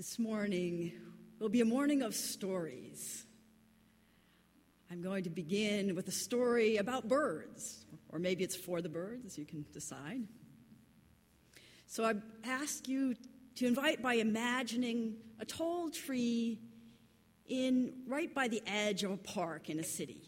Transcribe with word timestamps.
This 0.00 0.18
morning 0.18 0.92
will 1.38 1.50
be 1.50 1.60
a 1.60 1.66
morning 1.66 2.00
of 2.00 2.14
stories. 2.14 3.26
I'm 4.90 5.02
going 5.02 5.24
to 5.24 5.28
begin 5.28 5.94
with 5.94 6.08
a 6.08 6.10
story 6.10 6.78
about 6.78 7.06
birds, 7.06 7.84
or 8.08 8.18
maybe 8.18 8.42
it's 8.42 8.56
for 8.56 8.80
the 8.80 8.88
birds, 8.88 9.36
you 9.36 9.44
can 9.44 9.66
decide. 9.74 10.22
So 11.86 12.06
I 12.06 12.14
ask 12.44 12.88
you 12.88 13.14
to 13.56 13.66
invite 13.66 14.00
by 14.00 14.14
imagining 14.14 15.16
a 15.38 15.44
tall 15.44 15.90
tree 15.90 16.60
in 17.46 17.92
right 18.08 18.34
by 18.34 18.48
the 18.48 18.62
edge 18.66 19.04
of 19.04 19.10
a 19.10 19.18
park 19.18 19.68
in 19.68 19.78
a 19.78 19.84
city. 19.84 20.22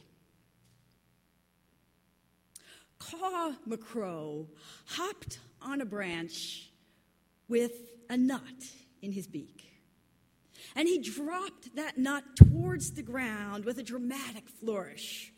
Caw 2.98 3.52
McCrow 3.66 4.48
hopped 4.84 5.39
on 5.62 5.81
a 5.81 5.86
branch 5.86 6.70
with 7.48 7.73
a 8.11 8.18
nut 8.18 8.43
in 9.02 9.12
his 9.12 9.26
beak. 9.26 9.68
And 10.74 10.88
he 10.88 10.98
dropped 10.98 11.74
that 11.76 11.98
nut 11.98 12.24
towards 12.36 12.92
the 12.92 13.02
ground 13.02 13.64
with 13.64 13.78
a 13.78 13.82
dramatic 13.82 14.48
flourish. 14.48 15.32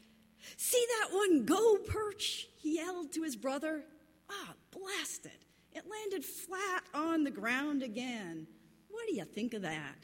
See 0.56 0.84
that 1.00 1.14
one 1.14 1.45
go, 1.45 1.78
Perch? 1.78 2.46
he 2.59 2.77
yelled 2.77 3.12
to 3.12 3.23
his 3.23 3.34
brother. 3.34 3.84
Ah, 4.30 4.54
blast 4.70 5.27
it. 5.27 5.45
It 5.73 5.84
landed 5.90 6.24
flat 6.24 6.84
on 6.92 7.24
the 7.24 7.30
ground 7.30 7.82
again. 7.82 8.46
What 8.90 9.09
do 9.09 9.14
you 9.14 9.24
think 9.24 9.54
of 9.54 9.62
that? 9.62 9.96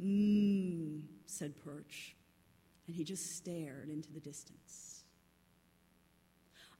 Mmm, 0.00 1.02
said 1.26 1.54
Perch, 1.64 2.14
and 2.86 2.94
he 2.94 3.04
just 3.04 3.36
stared 3.36 3.88
into 3.88 4.12
the 4.12 4.20
distance. 4.20 5.04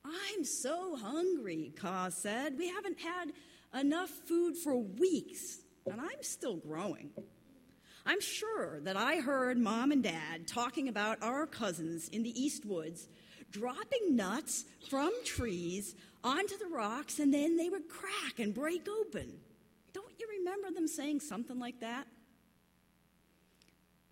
I'm 0.05 0.45
so 0.45 0.97
hungry, 0.97 1.73
Caw 1.77 2.09
said. 2.09 2.59
We 2.59 2.69
haven't 2.69 3.01
had 3.01 3.33
enough 3.79 4.11
food 4.27 4.57
for 4.57 4.77
weeks, 4.77 5.59
and 5.91 6.01
I'm 6.01 6.23
still 6.23 6.57
growing. 6.57 7.11
I'm 8.05 8.21
sure 8.21 8.81
that 8.81 8.97
I 8.97 9.17
heard 9.17 9.59
mom 9.59 9.93
and 9.93 10.03
dad 10.03 10.47
talking 10.47 10.89
about 10.89 11.23
our 11.23 11.47
cousins 11.47 12.09
in 12.09 12.23
the 12.23 12.41
East 12.41 12.65
Woods 12.65 13.09
dropping 13.51 14.17
nuts 14.17 14.65
from 14.89 15.13
trees 15.25 15.95
onto 16.25 16.57
the 16.59 16.67
rocks, 16.67 17.19
and 17.19 17.33
then 17.33 17.57
they 17.57 17.69
would 17.69 17.89
crack 17.89 18.39
and 18.39 18.55
break 18.55 18.89
open. 18.89 19.33
Don't 19.93 20.13
you 20.19 20.27
remember 20.39 20.71
them 20.71 20.89
saying 20.89 21.21
something 21.21 21.59
like 21.59 21.81
that? 21.81 22.07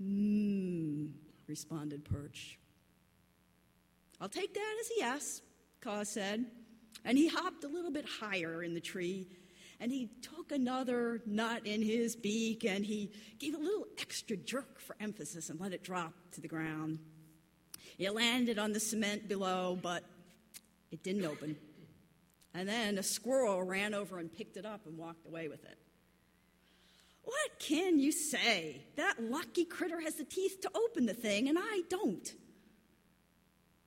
Mmm, 0.02 1.10
responded 1.46 2.04
Perch. 2.04 2.58
I'll 4.20 4.28
take 4.28 4.54
that 4.54 4.76
as 4.80 4.90
a 4.90 4.94
yes, 4.98 5.42
Caw 5.80 6.04
said. 6.04 6.44
And 7.04 7.16
he 7.16 7.28
hopped 7.28 7.64
a 7.64 7.68
little 7.68 7.90
bit 7.90 8.04
higher 8.04 8.62
in 8.62 8.74
the 8.74 8.80
tree 8.80 9.26
and 9.80 9.90
he 9.90 10.10
took 10.20 10.52
another 10.52 11.22
nut 11.24 11.66
in 11.66 11.82
his 11.82 12.14
beak 12.14 12.64
and 12.64 12.84
he 12.84 13.10
gave 13.38 13.54
a 13.54 13.58
little 13.58 13.86
extra 13.98 14.36
jerk 14.36 14.78
for 14.78 14.94
emphasis 15.00 15.48
and 15.48 15.58
let 15.58 15.72
it 15.72 15.82
drop 15.82 16.12
to 16.32 16.40
the 16.40 16.48
ground. 16.48 16.98
It 17.98 18.14
landed 18.14 18.58
on 18.58 18.72
the 18.72 18.80
cement 18.80 19.28
below, 19.28 19.78
but 19.80 20.04
it 20.90 21.02
didn't 21.02 21.24
open. 21.24 21.56
And 22.52 22.68
then 22.68 22.98
a 22.98 23.02
squirrel 23.02 23.62
ran 23.62 23.94
over 23.94 24.18
and 24.18 24.32
picked 24.32 24.56
it 24.56 24.66
up 24.66 24.86
and 24.86 24.98
walked 24.98 25.26
away 25.26 25.48
with 25.48 25.64
it. 25.64 25.78
What 27.22 27.58
can 27.58 27.98
you 27.98 28.12
say? 28.12 28.82
That 28.96 29.22
lucky 29.22 29.64
critter 29.64 30.00
has 30.00 30.14
the 30.14 30.24
teeth 30.24 30.60
to 30.62 30.70
open 30.74 31.06
the 31.06 31.14
thing, 31.14 31.48
and 31.48 31.58
I 31.58 31.82
don't. 31.88 32.32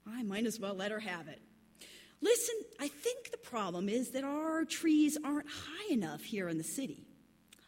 I 0.08 0.24
might 0.24 0.46
as 0.46 0.60
well 0.60 0.76
let 0.76 0.92
her 0.92 1.00
have 1.00 1.28
it. 1.28 1.42
Listen, 2.24 2.56
I 2.80 2.88
think 2.88 3.32
the 3.32 3.38
problem 3.38 3.90
is 3.90 4.12
that 4.12 4.24
our 4.24 4.64
trees 4.64 5.18
aren't 5.26 5.50
high 5.50 5.94
enough 5.94 6.24
here 6.24 6.48
in 6.48 6.58
the 6.58 6.64
city. 6.64 7.06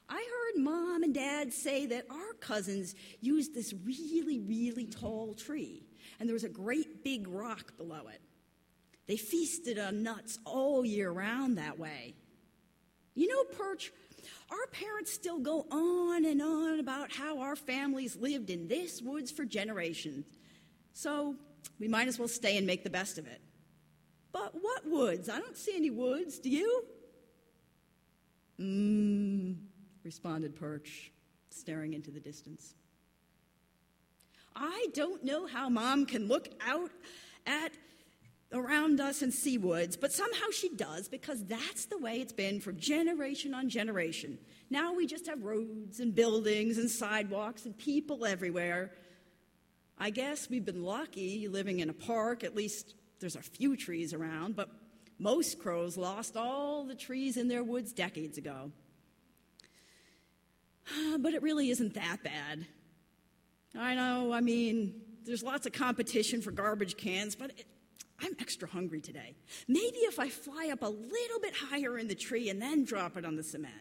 I 0.08 0.16
heard 0.16 0.64
mom 0.64 1.04
and 1.04 1.14
dad 1.14 1.52
say 1.52 1.86
that 1.88 2.06
our 2.10 2.34
cousins 2.40 2.96
used 3.20 3.54
this 3.54 3.74
really, 3.84 4.40
really 4.40 4.86
tall 4.86 5.34
tree, 5.34 5.84
and 6.20 6.30
there 6.30 6.34
was 6.34 6.46
a 6.46 6.50
great 6.50 7.04
big 7.04 7.28
rock 7.28 7.76
below 7.76 8.08
it. 8.08 8.22
They 9.08 9.18
feasted 9.18 9.78
on 9.78 10.04
nuts 10.04 10.40
all 10.46 10.86
year 10.86 11.12
round 11.12 11.58
that 11.58 11.78
way. 11.78 12.16
You 13.14 13.28
know, 13.28 13.44
Perch, 13.58 13.92
our 14.50 14.68
parents 14.72 15.12
still 15.12 15.40
go 15.40 15.66
on 15.70 16.24
and 16.24 16.42
on 16.42 16.80
about 16.80 17.12
how 17.12 17.40
our 17.42 17.58
families 17.58 18.16
lived 18.16 18.50
in 18.50 18.70
this 18.70 19.02
woods 19.02 19.32
for 19.32 19.44
generations. 19.44 20.26
So 20.94 21.36
we 21.78 21.90
might 21.90 22.08
as 22.08 22.18
well 22.18 22.30
stay 22.30 22.56
and 22.58 22.66
make 22.66 22.86
the 22.86 22.90
best 22.90 23.18
of 23.18 23.28
it. 23.28 23.42
But 24.36 24.54
what 24.62 24.86
woods? 24.86 25.30
I 25.30 25.40
don't 25.40 25.56
see 25.56 25.78
any 25.78 25.90
woods. 25.90 26.40
Do 26.40 26.50
you? 26.50 26.84
Mmm, 28.60 29.56
responded 30.04 30.58
Perch, 30.58 31.14
staring 31.50 31.94
into 31.94 32.12
the 32.12 32.20
distance. 32.20 32.74
I 34.54 34.88
don't 34.94 35.24
know 35.24 35.48
how 35.48 35.70
mom 35.70 36.06
can 36.06 36.28
look 36.28 36.50
out 36.68 36.92
at 37.48 37.72
around 38.52 39.00
us 39.00 39.22
and 39.22 39.34
see 39.34 39.58
woods, 39.58 39.96
but 39.96 40.12
somehow 40.12 40.48
she 40.52 40.68
does 40.68 41.08
because 41.08 41.46
that's 41.46 41.86
the 41.86 41.98
way 41.98 42.20
it's 42.20 42.34
been 42.34 42.60
for 42.60 42.74
generation 42.74 43.54
on 43.54 43.70
generation. 43.70 44.38
Now 44.70 44.94
we 44.94 45.08
just 45.08 45.28
have 45.28 45.44
roads 45.44 46.02
and 46.02 46.14
buildings 46.14 46.78
and 46.78 46.90
sidewalks 46.90 47.66
and 47.66 47.78
people 47.78 48.26
everywhere. 48.26 48.92
I 49.98 50.10
guess 50.10 50.50
we've 50.50 50.66
been 50.66 50.84
lucky 50.84 51.48
living 51.48 51.80
in 51.80 51.90
a 51.90 51.94
park, 51.94 52.44
at 52.44 52.54
least 52.54 52.96
there's 53.20 53.36
a 53.36 53.42
few 53.42 53.76
trees 53.76 54.14
around, 54.14 54.56
but 54.56 54.70
most 55.18 55.60
crows 55.60 55.98
lost 55.98 56.36
all 56.36 56.84
the 56.84 56.96
trees 56.96 57.38
in 57.38 57.48
their 57.48 57.64
woods 57.64 57.94
decades 57.94 58.38
ago. 58.38 58.72
But 61.20 61.34
it 61.34 61.42
really 61.42 61.70
isn't 61.70 61.96
that 61.96 62.24
bad. 62.24 62.68
I 63.78 63.96
know, 63.96 64.32
I 64.32 64.42
mean, 64.42 65.02
there's 65.26 65.42
lots 65.42 65.66
of 65.66 65.74
competition 65.74 66.42
for 66.42 66.52
garbage 66.52 66.96
cans, 66.98 67.36
but 67.36 67.52
it, 67.52 67.66
I'm 68.20 68.34
extra 68.40 68.68
hungry 68.68 69.02
today. 69.02 69.36
Maybe 69.68 69.98
if 70.00 70.20
I 70.20 70.30
fly 70.30 70.70
up 70.72 70.84
a 70.84 70.88
little 70.90 71.40
bit 71.42 71.56
higher 71.56 71.98
in 71.98 72.08
the 72.08 72.16
tree 72.16 72.50
and 72.50 72.62
then 72.62 72.86
drop 72.86 73.18
it 73.18 73.26
on 73.26 73.36
the 73.36 73.44
cement. 73.44 73.74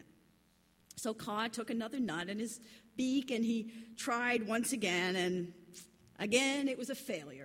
So 0.95 1.13
Caw 1.13 1.47
took 1.47 1.69
another 1.69 1.99
nut 1.99 2.29
in 2.29 2.39
his 2.39 2.59
beak 2.97 3.29
and 3.31 3.45
he 3.45 3.71
tried 3.97 4.47
once 4.47 4.73
again, 4.73 5.15
and 5.15 5.53
again 6.19 6.67
it 6.67 6.77
was 6.77 6.89
a 6.89 6.95
failure. 6.95 7.44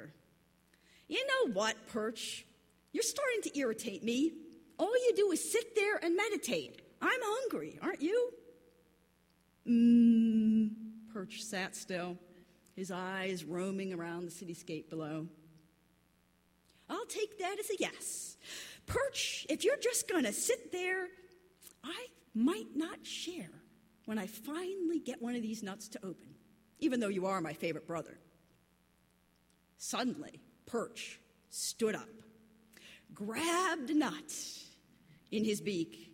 You 1.11 1.27
know 1.27 1.53
what, 1.53 1.75
Perch? 1.89 2.47
You're 2.93 3.03
starting 3.03 3.43
to 3.43 3.59
irritate 3.59 4.05
me. 4.05 4.33
All 4.79 4.93
you 4.93 5.13
do 5.17 5.33
is 5.33 5.53
sit 5.53 5.75
there 5.75 5.97
and 5.97 6.17
meditate. 6.17 6.81
I'm 7.03 7.21
hungry, 7.21 7.81
aren't 7.83 8.01
you? 8.01 8.33
Mmm, 9.67 10.71
Perch 11.13 11.43
sat 11.43 11.75
still, 11.75 12.17
his 12.77 12.93
eyes 12.93 13.45
roaming 13.45 13.93
around 13.93 14.27
the 14.27 14.31
cityscape 14.31 14.89
below. 14.89 15.27
I'll 16.89 17.07
take 17.07 17.41
that 17.41 17.57
as 17.59 17.71
a 17.71 17.77
yes. 17.81 18.37
Perch, 18.87 19.47
if 19.51 19.65
you're 19.65 19.79
just 19.79 20.09
going 20.09 20.25
to 20.25 20.33
sit 20.33 20.71
there, 20.71 21.09
I 21.83 22.07
might 22.35 22.77
not 22.77 23.05
share 23.05 23.51
when 24.05 24.17
I 24.17 24.29
finally 24.29 25.01
get 25.01 25.21
one 25.21 25.35
of 25.35 25.43
these 25.43 25.65
nuts 25.65 25.89
to 25.89 25.99
open, 26.05 26.37
even 26.79 27.01
though 27.01 27.09
you 27.09 27.27
are 27.27 27.41
my 27.41 27.53
favorite 27.53 27.89
brother. 27.89 28.17
Suddenly, 29.77 30.41
perch, 30.71 31.21
stood 31.51 31.95
up, 31.95 32.09
grabbed 33.13 33.91
a 33.91 33.95
nut 33.95 34.33
in 35.31 35.45
his 35.45 35.61
beak, 35.61 36.13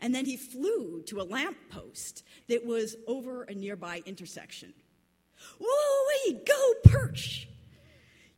and 0.00 0.14
then 0.14 0.24
he 0.24 0.36
flew 0.36 1.02
to 1.06 1.20
a 1.20 1.22
lamppost 1.22 2.22
that 2.48 2.66
was 2.66 2.96
over 3.06 3.44
a 3.44 3.54
nearby 3.54 4.02
intersection. 4.06 4.72
Whoa, 5.60 6.40
go, 6.46 6.72
Perch! 6.84 7.48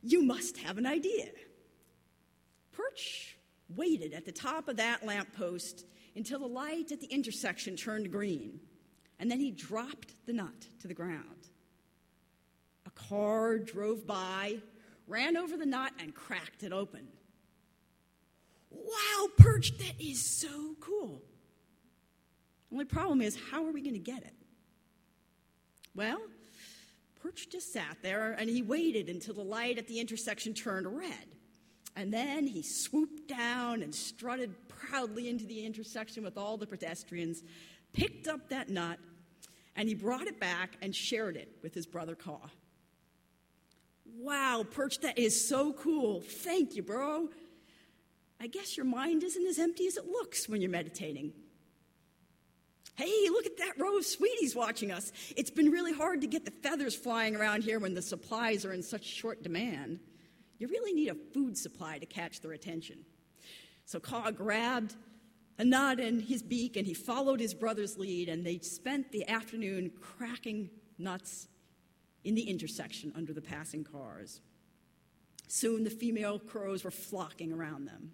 You 0.01 0.23
must 0.23 0.57
have 0.57 0.77
an 0.77 0.85
idea. 0.85 1.29
Perch 2.71 3.37
waited 3.75 4.13
at 4.13 4.25
the 4.25 4.31
top 4.31 4.67
of 4.67 4.77
that 4.77 5.05
lamppost 5.05 5.85
until 6.15 6.39
the 6.39 6.47
light 6.47 6.91
at 6.91 7.01
the 7.01 7.07
intersection 7.07 7.75
turned 7.75 8.11
green, 8.11 8.59
and 9.19 9.29
then 9.29 9.39
he 9.39 9.51
dropped 9.51 10.13
the 10.25 10.33
nut 10.33 10.67
to 10.81 10.87
the 10.87 10.93
ground. 10.93 11.49
A 12.85 12.91
car 12.91 13.57
drove 13.57 14.07
by 14.07 14.57
ran 15.07 15.37
over 15.37 15.57
the 15.57 15.65
nut, 15.65 15.93
and 15.99 16.13
cracked 16.13 16.63
it 16.63 16.73
open. 16.73 17.07
Wow, 18.69 19.27
Perch, 19.37 19.77
that 19.77 19.93
is 19.99 20.39
so 20.39 20.75
cool. 20.79 21.21
Only 22.71 22.85
problem 22.85 23.21
is, 23.21 23.37
how 23.51 23.65
are 23.65 23.71
we 23.71 23.81
going 23.81 23.93
to 23.93 23.99
get 23.99 24.23
it? 24.23 24.33
Well, 25.95 26.19
Perch 27.21 27.49
just 27.49 27.73
sat 27.73 27.97
there 28.01 28.35
and 28.37 28.49
he 28.49 28.61
waited 28.61 29.09
until 29.09 29.33
the 29.33 29.41
light 29.41 29.77
at 29.77 29.87
the 29.87 29.99
intersection 29.99 30.53
turned 30.53 30.85
red. 30.95 31.27
And 31.95 32.13
then 32.13 32.45
he 32.45 32.61
swooped 32.61 33.27
down 33.27 33.81
and 33.81 33.93
strutted 33.95 34.53
proudly 34.67 35.29
into 35.29 35.45
the 35.45 35.65
intersection 35.65 36.23
with 36.23 36.37
all 36.37 36.57
the 36.57 36.67
pedestrians, 36.67 37.41
picked 37.93 38.27
up 38.27 38.49
that 38.49 38.69
nut, 38.69 38.99
and 39.75 39.89
he 39.89 39.95
brought 39.95 40.27
it 40.27 40.39
back 40.39 40.77
and 40.81 40.95
shared 40.95 41.35
it 41.35 41.49
with 41.63 41.73
his 41.73 41.87
brother 41.87 42.13
Caw. 42.13 42.49
Wow, 44.19 44.65
Perch, 44.69 44.99
that 45.01 45.19
is 45.19 45.47
so 45.47 45.73
cool. 45.73 46.21
Thank 46.21 46.75
you, 46.75 46.81
bro. 46.81 47.29
I 48.39 48.47
guess 48.47 48.75
your 48.75 48.85
mind 48.85 49.23
isn't 49.23 49.45
as 49.45 49.59
empty 49.59 49.85
as 49.85 49.95
it 49.95 50.07
looks 50.07 50.49
when 50.49 50.59
you're 50.59 50.71
meditating. 50.71 51.33
Hey, 52.95 53.29
look 53.29 53.45
at 53.45 53.57
that 53.57 53.79
row 53.79 53.95
of 53.95 54.05
sweeties 54.05 54.55
watching 54.55 54.91
us. 54.91 55.11
It's 55.35 55.51
been 55.51 55.69
really 55.69 55.93
hard 55.93 56.21
to 56.21 56.27
get 56.27 56.45
the 56.45 56.51
feathers 56.51 56.95
flying 56.95 57.35
around 57.35 57.63
here 57.63 57.77
when 57.77 57.93
the 57.93 58.01
supplies 58.01 58.65
are 58.65 58.73
in 58.73 58.81
such 58.81 59.05
short 59.05 59.43
demand. 59.43 59.99
You 60.57 60.67
really 60.67 60.93
need 60.93 61.09
a 61.09 61.15
food 61.33 61.55
supply 61.55 61.99
to 61.99 62.07
catch 62.07 62.41
their 62.41 62.53
attention. 62.53 63.05
So 63.85 63.99
Caw 63.99 64.31
grabbed 64.31 64.95
a 65.59 65.63
nut 65.63 65.99
in 65.99 66.21
his 66.21 66.41
beak 66.41 66.75
and 66.75 66.87
he 66.87 66.95
followed 66.95 67.39
his 67.39 67.53
brother's 67.53 67.99
lead, 67.99 68.29
and 68.29 68.43
they 68.43 68.57
spent 68.59 69.11
the 69.11 69.29
afternoon 69.29 69.91
cracking 70.01 70.71
nuts 70.97 71.47
in 72.27 72.35
the 72.35 72.41
intersection 72.41 73.13
under 73.15 73.31
the 73.31 73.41
passing 73.41 73.85
cars. 73.85 74.41
Soon 75.47 75.85
the 75.85 75.89
female 75.89 76.37
crows 76.37 76.83
were 76.83 76.91
flocking 76.91 77.53
around 77.53 77.85
them. 77.85 78.11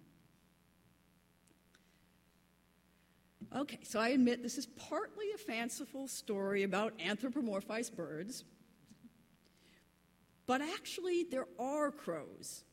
Okay, 3.55 3.79
so 3.81 3.99
I 3.99 4.09
admit 4.09 4.43
this 4.43 4.59
is 4.59 4.67
partly 4.67 5.25
a 5.33 5.37
fanciful 5.39 6.07
story 6.07 6.61
about 6.61 6.95
anthropomorphized 6.99 7.95
birds, 7.95 8.43
but 10.45 10.61
actually, 10.61 11.23
there 11.23 11.47
are 11.57 11.89
crows 11.89 12.63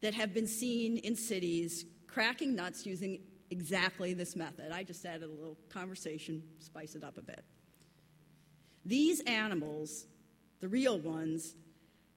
that 0.00 0.14
have 0.14 0.32
been 0.32 0.46
seen 0.46 0.96
in 0.98 1.14
cities 1.14 1.84
cracking 2.06 2.54
nuts 2.54 2.86
using 2.86 3.20
exactly 3.50 4.14
this 4.14 4.34
method. 4.34 4.72
I 4.72 4.82
just 4.82 5.04
added 5.04 5.28
a 5.28 5.32
little 5.32 5.58
conversation, 5.68 6.42
spice 6.58 6.94
it 6.94 7.04
up 7.04 7.18
a 7.18 7.22
bit. 7.22 7.44
These 8.86 9.20
animals, 9.20 10.06
the 10.64 10.68
real 10.70 10.98
ones, 10.98 11.54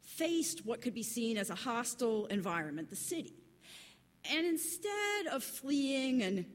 faced 0.01 0.65
what 0.65 0.81
could 0.81 0.93
be 0.93 1.03
seen 1.03 1.37
as 1.37 1.49
a 1.49 1.55
hostile 1.55 2.27
environment, 2.27 2.89
the 2.89 2.95
city. 2.95 3.33
And 4.31 4.47
instead 4.47 5.27
of 5.29 5.43
fleeing 5.43 6.23
and 6.23 6.45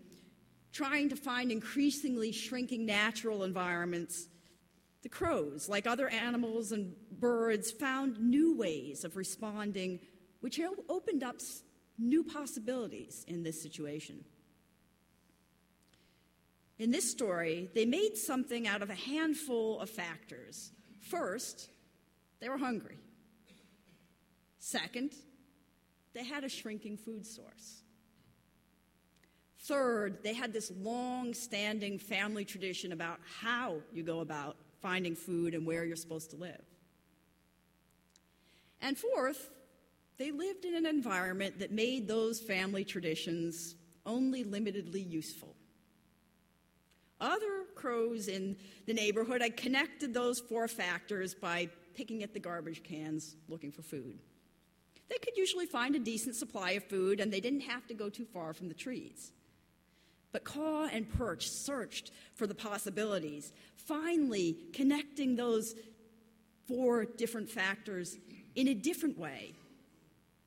trying 0.73 1.11
to 1.11 1.17
find 1.17 1.53
increasingly 1.53 2.33
shrinking 2.33 2.87
natural 2.87 3.45
environments, 3.45 4.27
the 5.03 5.11
crows, 5.11 5.69
like 5.69 5.87
other 5.87 6.09
animals 6.09 6.73
and 6.73 6.95
birds, 7.11 7.71
found 7.71 8.19
new 8.19 8.57
ways 8.57 9.05
of 9.05 9.15
responding, 9.15 10.01
which 10.41 10.59
opened 10.89 11.23
up 11.23 11.37
new 11.99 12.25
possibilities 12.25 13.23
in 13.29 13.43
this 13.43 13.61
situation. 13.61 14.25
In 16.79 16.91
this 16.91 17.11
story, 17.11 17.69
they 17.75 17.85
made 17.85 18.17
something 18.17 18.67
out 18.67 18.81
of 18.81 18.89
a 18.89 18.95
handful 18.95 19.79
of 19.79 19.91
factors. 19.91 20.73
First, 21.11 21.69
they 22.43 22.49
were 22.49 22.59
hungry. 22.59 22.99
Second, 24.59 25.13
they 26.13 26.25
had 26.25 26.43
a 26.43 26.49
shrinking 26.49 26.97
food 26.97 27.25
source. 27.25 27.83
Third, 29.61 30.25
they 30.25 30.35
had 30.35 30.53
this 30.53 30.73
long 30.81 31.35
standing 31.35 32.01
family 32.01 32.45
tradition 32.45 32.91
about 32.91 33.21
how 33.41 33.77
you 33.93 34.03
go 34.03 34.21
about 34.21 34.57
finding 34.81 35.15
food 35.15 35.55
and 35.55 35.65
where 35.65 35.85
you're 35.85 35.95
supposed 35.95 36.31
to 36.31 36.37
live. 36.37 36.65
And 38.81 38.99
fourth, 38.99 39.51
they 40.19 40.33
lived 40.33 40.65
in 40.65 40.75
an 40.75 40.85
environment 40.85 41.61
that 41.61 41.71
made 41.71 42.09
those 42.09 42.41
family 42.41 42.85
traditions 42.85 43.77
only 44.05 44.43
limitedly 44.43 45.09
useful. 45.09 45.52
Other 47.23 47.67
crows 47.77 48.27
in 48.27 48.57
the 48.87 48.93
neighborhood 48.93 49.43
I 49.43 49.49
connected 49.49 50.13
those 50.13 50.41
four 50.41 50.67
factors 50.67 51.35
by 51.35 51.69
picking 51.95 52.25
at 52.25 52.35
the 52.35 52.41
garbage 52.41 52.83
cans 52.83 53.37
looking 53.49 53.71
for 53.71 53.83
food. 53.83 54.19
They 55.09 55.19
could 55.19 55.37
usually 55.37 55.67
find 55.67 55.95
a 55.95 56.01
decent 56.01 56.35
supply 56.35 56.73
of 56.73 56.85
food 56.85 57.21
and 57.21 57.33
they 57.33 57.41
didn't 57.41 57.61
have 57.61 57.87
to 57.87 57.95
go 57.95 58.09
too 58.09 58.25
far 58.25 58.53
from 58.53 58.67
the 58.67 58.75
trees. 58.75 59.31
But 60.33 60.43
Caw 60.43 60.89
and 60.93 61.09
Perch 61.09 61.49
searched 61.49 62.11
for 62.35 62.49
the 62.49 62.55
possibilities, 62.55 63.53
finally 63.77 64.57
connecting 64.73 65.37
those 65.37 65.75
four 66.67 67.05
different 67.05 67.51
factors 67.51 68.17
in 68.57 68.67
a 68.67 68.75
different 68.75 69.17
way, 69.17 69.55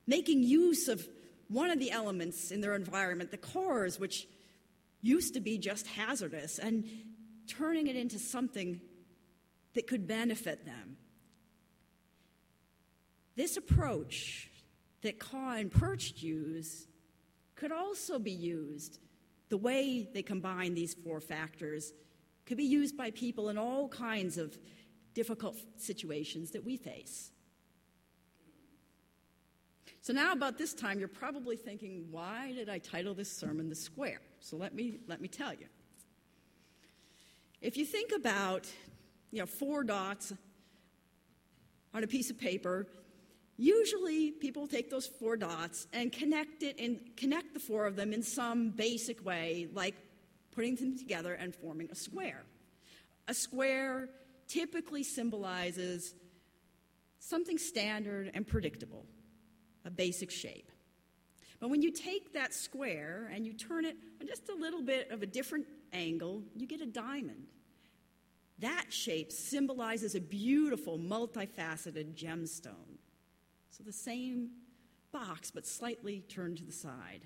making 0.07 0.43
use 0.43 0.89
of 0.89 1.07
one 1.47 1.69
of 1.69 1.79
the 1.79 1.91
elements 1.91 2.51
in 2.51 2.59
their 2.59 2.75
environment, 2.75 3.31
the 3.31 3.37
cores, 3.37 3.99
which 3.99 4.27
used 5.05 5.35
to 5.35 5.39
be 5.39 5.57
just 5.57 5.85
hazardous, 5.85 6.57
and 6.57 6.83
turning 7.47 7.85
it 7.87 7.95
into 7.95 8.17
something 8.17 8.81
that 9.75 9.85
could 9.85 10.07
benefit 10.07 10.65
them. 10.65 10.97
This 13.35 13.55
approach 13.55 14.49
that 15.01 15.19
Caw 15.19 15.55
and 15.57 15.71
Perch 15.71 16.13
use 16.17 16.87
could 17.55 17.71
also 17.71 18.17
be 18.17 18.31
used. 18.31 18.99
The 19.49 19.57
way 19.57 20.09
they 20.11 20.23
combine 20.23 20.73
these 20.73 20.95
four 20.95 21.21
factors 21.21 21.93
could 22.47 22.57
be 22.57 22.63
used 22.63 22.97
by 22.97 23.11
people 23.11 23.49
in 23.49 23.57
all 23.57 23.87
kinds 23.87 24.37
of 24.39 24.57
difficult 25.13 25.55
situations 25.77 26.51
that 26.51 26.65
we 26.65 26.77
face. 26.77 27.31
So, 30.05 30.13
now 30.13 30.33
about 30.33 30.59
this 30.59 30.75
time, 30.75 30.99
you're 30.99 31.07
probably 31.07 31.55
thinking, 31.55 32.05
why 32.11 32.51
did 32.51 32.69
I 32.69 32.77
title 32.77 33.15
this 33.15 33.31
sermon 33.35 33.69
The 33.69 33.75
Square? 33.75 34.21
So, 34.39 34.55
let 34.55 34.75
me, 34.75 34.99
let 35.07 35.19
me 35.19 35.27
tell 35.27 35.51
you. 35.51 35.65
If 37.59 37.75
you 37.75 37.87
think 37.87 38.11
about 38.15 38.71
you 39.31 39.39
know, 39.39 39.47
four 39.47 39.83
dots 39.83 40.31
on 41.91 42.03
a 42.03 42.07
piece 42.07 42.29
of 42.29 42.37
paper, 42.37 42.85
usually 43.57 44.29
people 44.29 44.67
take 44.67 44.91
those 44.91 45.07
four 45.07 45.37
dots 45.37 45.87
and 45.91 46.11
connect 46.11 46.61
it 46.61 46.79
and 46.79 46.99
connect 47.17 47.55
the 47.55 47.59
four 47.59 47.87
of 47.87 47.95
them 47.95 48.13
in 48.13 48.21
some 48.21 48.69
basic 48.69 49.25
way, 49.25 49.69
like 49.73 49.95
putting 50.51 50.75
them 50.75 50.95
together 50.95 51.33
and 51.33 51.55
forming 51.55 51.89
a 51.89 51.95
square. 51.95 52.43
A 53.27 53.33
square 53.33 54.09
typically 54.47 55.01
symbolizes 55.01 56.13
something 57.17 57.57
standard 57.57 58.29
and 58.35 58.45
predictable 58.45 59.07
a 59.85 59.89
basic 59.89 60.31
shape. 60.31 60.71
But 61.59 61.69
when 61.69 61.81
you 61.81 61.91
take 61.91 62.33
that 62.33 62.53
square 62.53 63.31
and 63.33 63.45
you 63.45 63.53
turn 63.53 63.85
it 63.85 63.95
on 64.19 64.27
just 64.27 64.49
a 64.49 64.55
little 64.55 64.81
bit 64.81 65.09
of 65.11 65.21
a 65.21 65.25
different 65.25 65.65
angle, 65.93 66.43
you 66.55 66.67
get 66.67 66.81
a 66.81 66.85
diamond. 66.85 67.47
That 68.59 68.85
shape 68.89 69.31
symbolizes 69.31 70.15
a 70.15 70.21
beautiful, 70.21 70.97
multifaceted 70.97 72.15
gemstone. 72.15 72.99
So 73.69 73.83
the 73.83 73.93
same 73.93 74.49
box, 75.11 75.51
but 75.51 75.65
slightly 75.65 76.23
turned 76.29 76.57
to 76.57 76.63
the 76.63 76.71
side. 76.71 77.21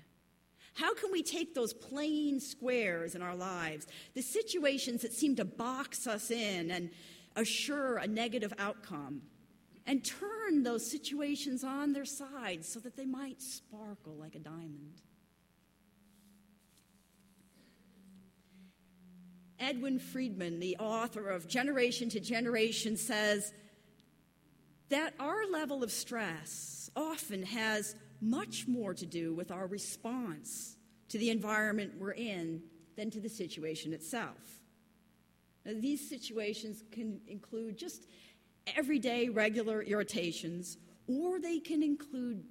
How 0.74 0.94
can 0.94 1.10
we 1.10 1.22
take 1.22 1.54
those 1.54 1.72
plain 1.72 2.40
squares 2.40 3.14
in 3.14 3.22
our 3.22 3.34
lives, 3.34 3.86
the 4.14 4.22
situations 4.22 5.02
that 5.02 5.12
seem 5.12 5.36
to 5.36 5.44
box 5.44 6.06
us 6.06 6.30
in 6.30 6.70
and 6.70 6.90
assure 7.36 7.96
a 7.96 8.06
negative 8.06 8.52
outcome, 8.58 9.22
and 9.86 10.04
turn 10.04 10.62
those 10.62 10.88
situations 10.88 11.64
on 11.64 11.92
their 11.92 12.04
side 12.04 12.64
so 12.64 12.80
that 12.80 12.96
they 12.96 13.06
might 13.06 13.40
sparkle 13.40 14.14
like 14.14 14.34
a 14.34 14.38
diamond. 14.38 15.02
Edwin 19.58 19.98
Friedman, 19.98 20.58
the 20.58 20.76
author 20.78 21.28
of 21.28 21.46
Generation 21.46 22.08
to 22.10 22.20
Generation, 22.20 22.96
says 22.96 23.52
that 24.88 25.14
our 25.20 25.46
level 25.46 25.84
of 25.84 25.92
stress 25.92 26.90
often 26.96 27.42
has 27.42 27.94
much 28.20 28.66
more 28.66 28.94
to 28.94 29.06
do 29.06 29.34
with 29.34 29.50
our 29.50 29.66
response 29.66 30.76
to 31.08 31.18
the 31.18 31.30
environment 31.30 31.92
we're 31.98 32.12
in 32.12 32.62
than 32.96 33.10
to 33.10 33.20
the 33.20 33.28
situation 33.28 33.92
itself. 33.92 34.60
Now, 35.64 35.72
these 35.78 36.08
situations 36.08 36.82
can 36.90 37.20
include 37.28 37.76
just 37.76 38.06
everyday 38.76 39.28
regular 39.28 39.82
irritations, 39.82 40.76
or 41.06 41.40
they 41.40 41.58
can 41.58 41.82
include 41.82 42.44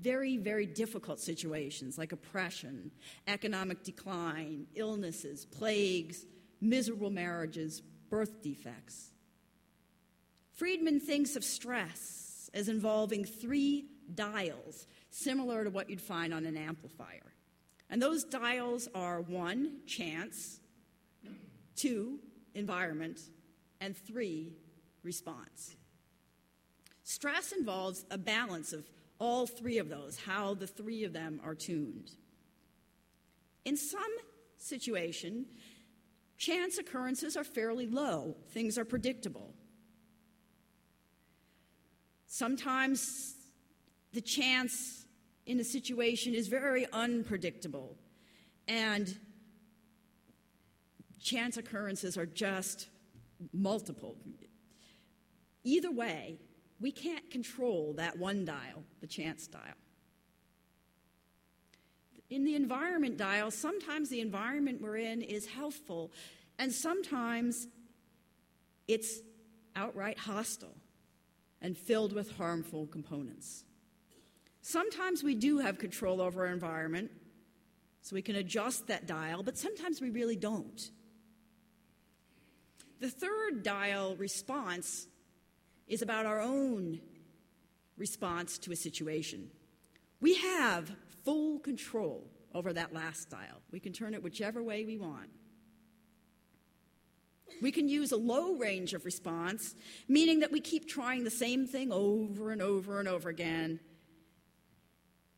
very, 0.00 0.36
very 0.36 0.66
difficult 0.66 1.20
situations 1.20 1.96
like 1.98 2.12
oppression, 2.12 2.90
economic 3.26 3.82
decline, 3.84 4.66
illnesses, 4.74 5.46
plagues, 5.46 6.26
miserable 6.60 7.10
marriages, 7.10 7.82
birth 8.10 8.42
defects. 8.42 9.10
Friedman 10.54 11.00
thinks 11.00 11.36
of 11.36 11.44
stress 11.44 12.50
as 12.54 12.68
involving 12.68 13.24
three 13.24 13.86
dials, 14.14 14.86
similar 15.10 15.64
to 15.64 15.70
what 15.70 15.90
you'd 15.90 16.00
find 16.00 16.32
on 16.32 16.46
an 16.46 16.56
amplifier. 16.56 17.32
And 17.90 18.00
those 18.00 18.24
dials 18.24 18.88
are 18.94 19.20
one, 19.20 19.80
chance, 19.86 20.60
two, 21.76 22.18
environment, 22.54 23.20
and 23.80 23.96
three, 23.96 24.52
response. 25.04 25.76
Stress 27.02 27.52
involves 27.52 28.04
a 28.10 28.18
balance 28.18 28.72
of 28.72 28.88
all 29.18 29.46
three 29.46 29.78
of 29.78 29.88
those, 29.88 30.18
how 30.18 30.54
the 30.54 30.66
three 30.66 31.04
of 31.04 31.12
them 31.12 31.40
are 31.44 31.54
tuned. 31.54 32.10
In 33.64 33.76
some 33.76 34.02
situation, 34.56 35.46
chance 36.36 36.78
occurrences 36.78 37.36
are 37.36 37.44
fairly 37.44 37.86
low, 37.86 38.36
things 38.50 38.78
are 38.78 38.84
predictable. 38.84 39.54
Sometimes 42.26 43.34
the 44.12 44.20
chance 44.20 45.04
in 45.46 45.60
a 45.60 45.64
situation 45.64 46.34
is 46.34 46.48
very 46.48 46.86
unpredictable, 46.92 47.96
and 48.66 49.18
chance 51.22 51.56
occurrences 51.56 52.16
are 52.16 52.26
just 52.26 52.88
multiple. 53.52 54.16
Either 55.64 55.90
way, 55.90 56.38
we 56.80 56.92
can't 56.92 57.30
control 57.30 57.94
that 57.94 58.18
one 58.18 58.44
dial, 58.44 58.84
the 59.00 59.06
chance 59.06 59.46
dial. 59.46 59.62
In 62.30 62.44
the 62.44 62.54
environment 62.54 63.16
dial, 63.16 63.50
sometimes 63.50 64.08
the 64.08 64.20
environment 64.20 64.80
we're 64.80 64.96
in 64.96 65.22
is 65.22 65.46
healthful, 65.46 66.12
and 66.58 66.72
sometimes 66.72 67.68
it's 68.86 69.20
outright 69.76 70.18
hostile 70.18 70.76
and 71.62 71.76
filled 71.76 72.12
with 72.12 72.36
harmful 72.36 72.86
components. 72.86 73.64
Sometimes 74.60 75.22
we 75.22 75.34
do 75.34 75.58
have 75.58 75.78
control 75.78 76.20
over 76.20 76.46
our 76.46 76.52
environment, 76.52 77.10
so 78.02 78.14
we 78.14 78.22
can 78.22 78.36
adjust 78.36 78.86
that 78.88 79.06
dial, 79.06 79.42
but 79.42 79.56
sometimes 79.56 80.00
we 80.00 80.10
really 80.10 80.36
don't. 80.36 80.90
The 83.00 83.08
third 83.10 83.62
dial 83.62 84.16
response 84.16 85.06
is 85.86 86.02
about 86.02 86.26
our 86.26 86.40
own 86.40 87.00
response 87.96 88.58
to 88.58 88.72
a 88.72 88.76
situation. 88.76 89.50
We 90.20 90.34
have 90.36 90.90
full 91.24 91.58
control 91.58 92.30
over 92.54 92.72
that 92.72 92.92
last 92.92 93.30
dial. 93.30 93.60
We 93.70 93.80
can 93.80 93.92
turn 93.92 94.14
it 94.14 94.22
whichever 94.22 94.62
way 94.62 94.84
we 94.84 94.98
want. 94.98 95.30
We 97.60 97.70
can 97.70 97.88
use 97.88 98.12
a 98.12 98.16
low 98.16 98.54
range 98.54 98.94
of 98.94 99.04
response, 99.04 99.74
meaning 100.08 100.40
that 100.40 100.50
we 100.50 100.60
keep 100.60 100.88
trying 100.88 101.24
the 101.24 101.30
same 101.30 101.66
thing 101.66 101.92
over 101.92 102.50
and 102.50 102.62
over 102.62 102.98
and 102.98 103.08
over 103.08 103.28
again. 103.28 103.80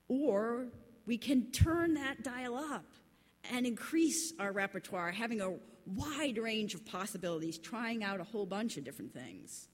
Or 0.08 0.68
we 1.04 1.18
can 1.18 1.50
turn 1.50 1.94
that 1.94 2.22
dial 2.22 2.56
up 2.56 2.86
and 3.52 3.66
increase 3.66 4.32
our 4.38 4.52
repertoire, 4.52 5.12
having 5.12 5.40
a 5.40 5.54
wide 5.86 6.38
range 6.38 6.74
of 6.74 6.84
possibilities, 6.84 7.58
trying 7.58 8.02
out 8.02 8.20
a 8.20 8.24
whole 8.24 8.46
bunch 8.46 8.76
of 8.76 8.84
different 8.84 9.12
things. 9.12 9.68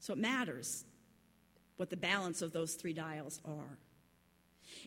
So 0.00 0.12
it 0.12 0.18
matters 0.18 0.84
what 1.76 1.90
the 1.90 1.96
balance 1.96 2.42
of 2.42 2.52
those 2.52 2.74
three 2.74 2.92
dials 2.92 3.40
are. 3.44 3.78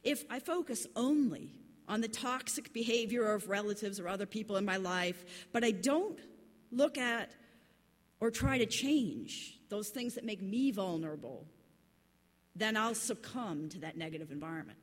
If 0.03 0.23
I 0.29 0.39
focus 0.39 0.85
only 0.95 1.53
on 1.87 2.01
the 2.01 2.07
toxic 2.07 2.73
behavior 2.73 3.31
of 3.33 3.49
relatives 3.49 3.99
or 3.99 4.07
other 4.07 4.25
people 4.25 4.57
in 4.57 4.65
my 4.65 4.77
life, 4.77 5.23
but 5.51 5.63
I 5.63 5.71
don't 5.71 6.19
look 6.71 6.97
at 6.97 7.31
or 8.19 8.29
try 8.29 8.57
to 8.59 8.65
change 8.65 9.59
those 9.69 9.89
things 9.89 10.15
that 10.15 10.23
make 10.23 10.41
me 10.41 10.71
vulnerable, 10.71 11.45
then 12.55 12.77
I'll 12.77 12.95
succumb 12.95 13.69
to 13.69 13.79
that 13.79 13.97
negative 13.97 14.31
environment. 14.31 14.77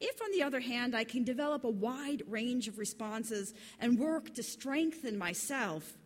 If, 0.00 0.20
on 0.20 0.30
the 0.32 0.42
other 0.42 0.60
hand, 0.60 0.94
I 0.94 1.04
can 1.04 1.24
develop 1.24 1.64
a 1.64 1.70
wide 1.70 2.22
range 2.28 2.68
of 2.68 2.78
responses 2.78 3.54
and 3.80 3.98
work 3.98 4.34
to 4.34 4.42
strengthen 4.42 5.16
myself, 5.16 5.96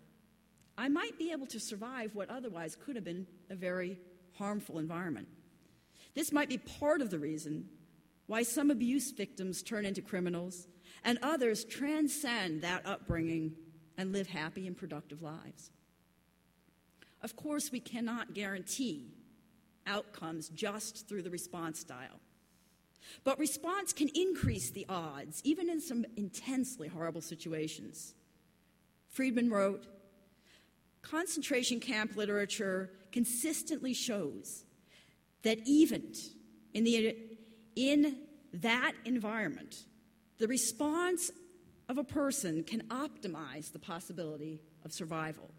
I 0.80 0.88
might 0.88 1.18
be 1.18 1.30
able 1.30 1.46
to 1.48 1.60
survive 1.60 2.14
what 2.14 2.30
otherwise 2.30 2.74
could 2.74 2.96
have 2.96 3.04
been 3.04 3.26
a 3.50 3.54
very 3.54 3.98
harmful 4.38 4.78
environment. 4.78 5.28
This 6.14 6.32
might 6.32 6.48
be 6.48 6.56
part 6.56 7.02
of 7.02 7.10
the 7.10 7.18
reason 7.18 7.66
why 8.26 8.44
some 8.44 8.70
abuse 8.70 9.10
victims 9.10 9.62
turn 9.62 9.84
into 9.84 10.00
criminals 10.00 10.66
and 11.04 11.18
others 11.20 11.66
transcend 11.66 12.62
that 12.62 12.86
upbringing 12.86 13.56
and 13.98 14.14
live 14.14 14.28
happy 14.28 14.66
and 14.66 14.74
productive 14.74 15.20
lives. 15.20 15.70
Of 17.20 17.36
course, 17.36 17.70
we 17.70 17.80
cannot 17.80 18.32
guarantee 18.32 19.12
outcomes 19.86 20.48
just 20.48 21.06
through 21.06 21.24
the 21.24 21.30
response 21.30 21.78
style. 21.78 22.20
But 23.22 23.38
response 23.38 23.92
can 23.92 24.08
increase 24.14 24.70
the 24.70 24.86
odds, 24.88 25.42
even 25.44 25.68
in 25.68 25.82
some 25.82 26.06
intensely 26.16 26.88
horrible 26.88 27.20
situations. 27.20 28.14
Friedman 29.10 29.50
wrote 29.50 29.84
Concentration 31.10 31.80
camp 31.80 32.14
literature 32.14 32.90
consistently 33.10 33.92
shows 33.92 34.64
that 35.42 35.58
even 35.66 36.12
in, 36.72 36.84
the, 36.84 37.16
in 37.74 38.18
that 38.52 38.92
environment, 39.04 39.86
the 40.38 40.46
response 40.46 41.32
of 41.88 41.98
a 41.98 42.04
person 42.04 42.62
can 42.62 42.82
optimize 42.84 43.72
the 43.72 43.78
possibility 43.80 44.60
of 44.84 44.92
survival. 44.92 45.50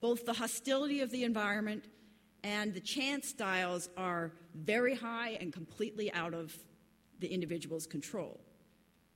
Both 0.00 0.26
the 0.26 0.34
hostility 0.34 1.00
of 1.00 1.10
the 1.10 1.24
environment 1.24 1.86
and 2.44 2.74
the 2.74 2.80
chance 2.80 3.32
dials 3.32 3.88
are 3.96 4.32
very 4.54 4.94
high 4.94 5.30
and 5.40 5.50
completely 5.50 6.12
out 6.12 6.34
of 6.34 6.54
the 7.20 7.28
individual's 7.28 7.86
control. 7.86 8.38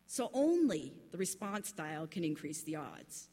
So 0.06 0.30
only 0.32 0.94
the 1.11 1.18
response 1.18 1.68
style 1.68 2.06
can 2.06 2.25
increase 2.25 2.62
the 2.62 2.76
odds. 2.76 3.28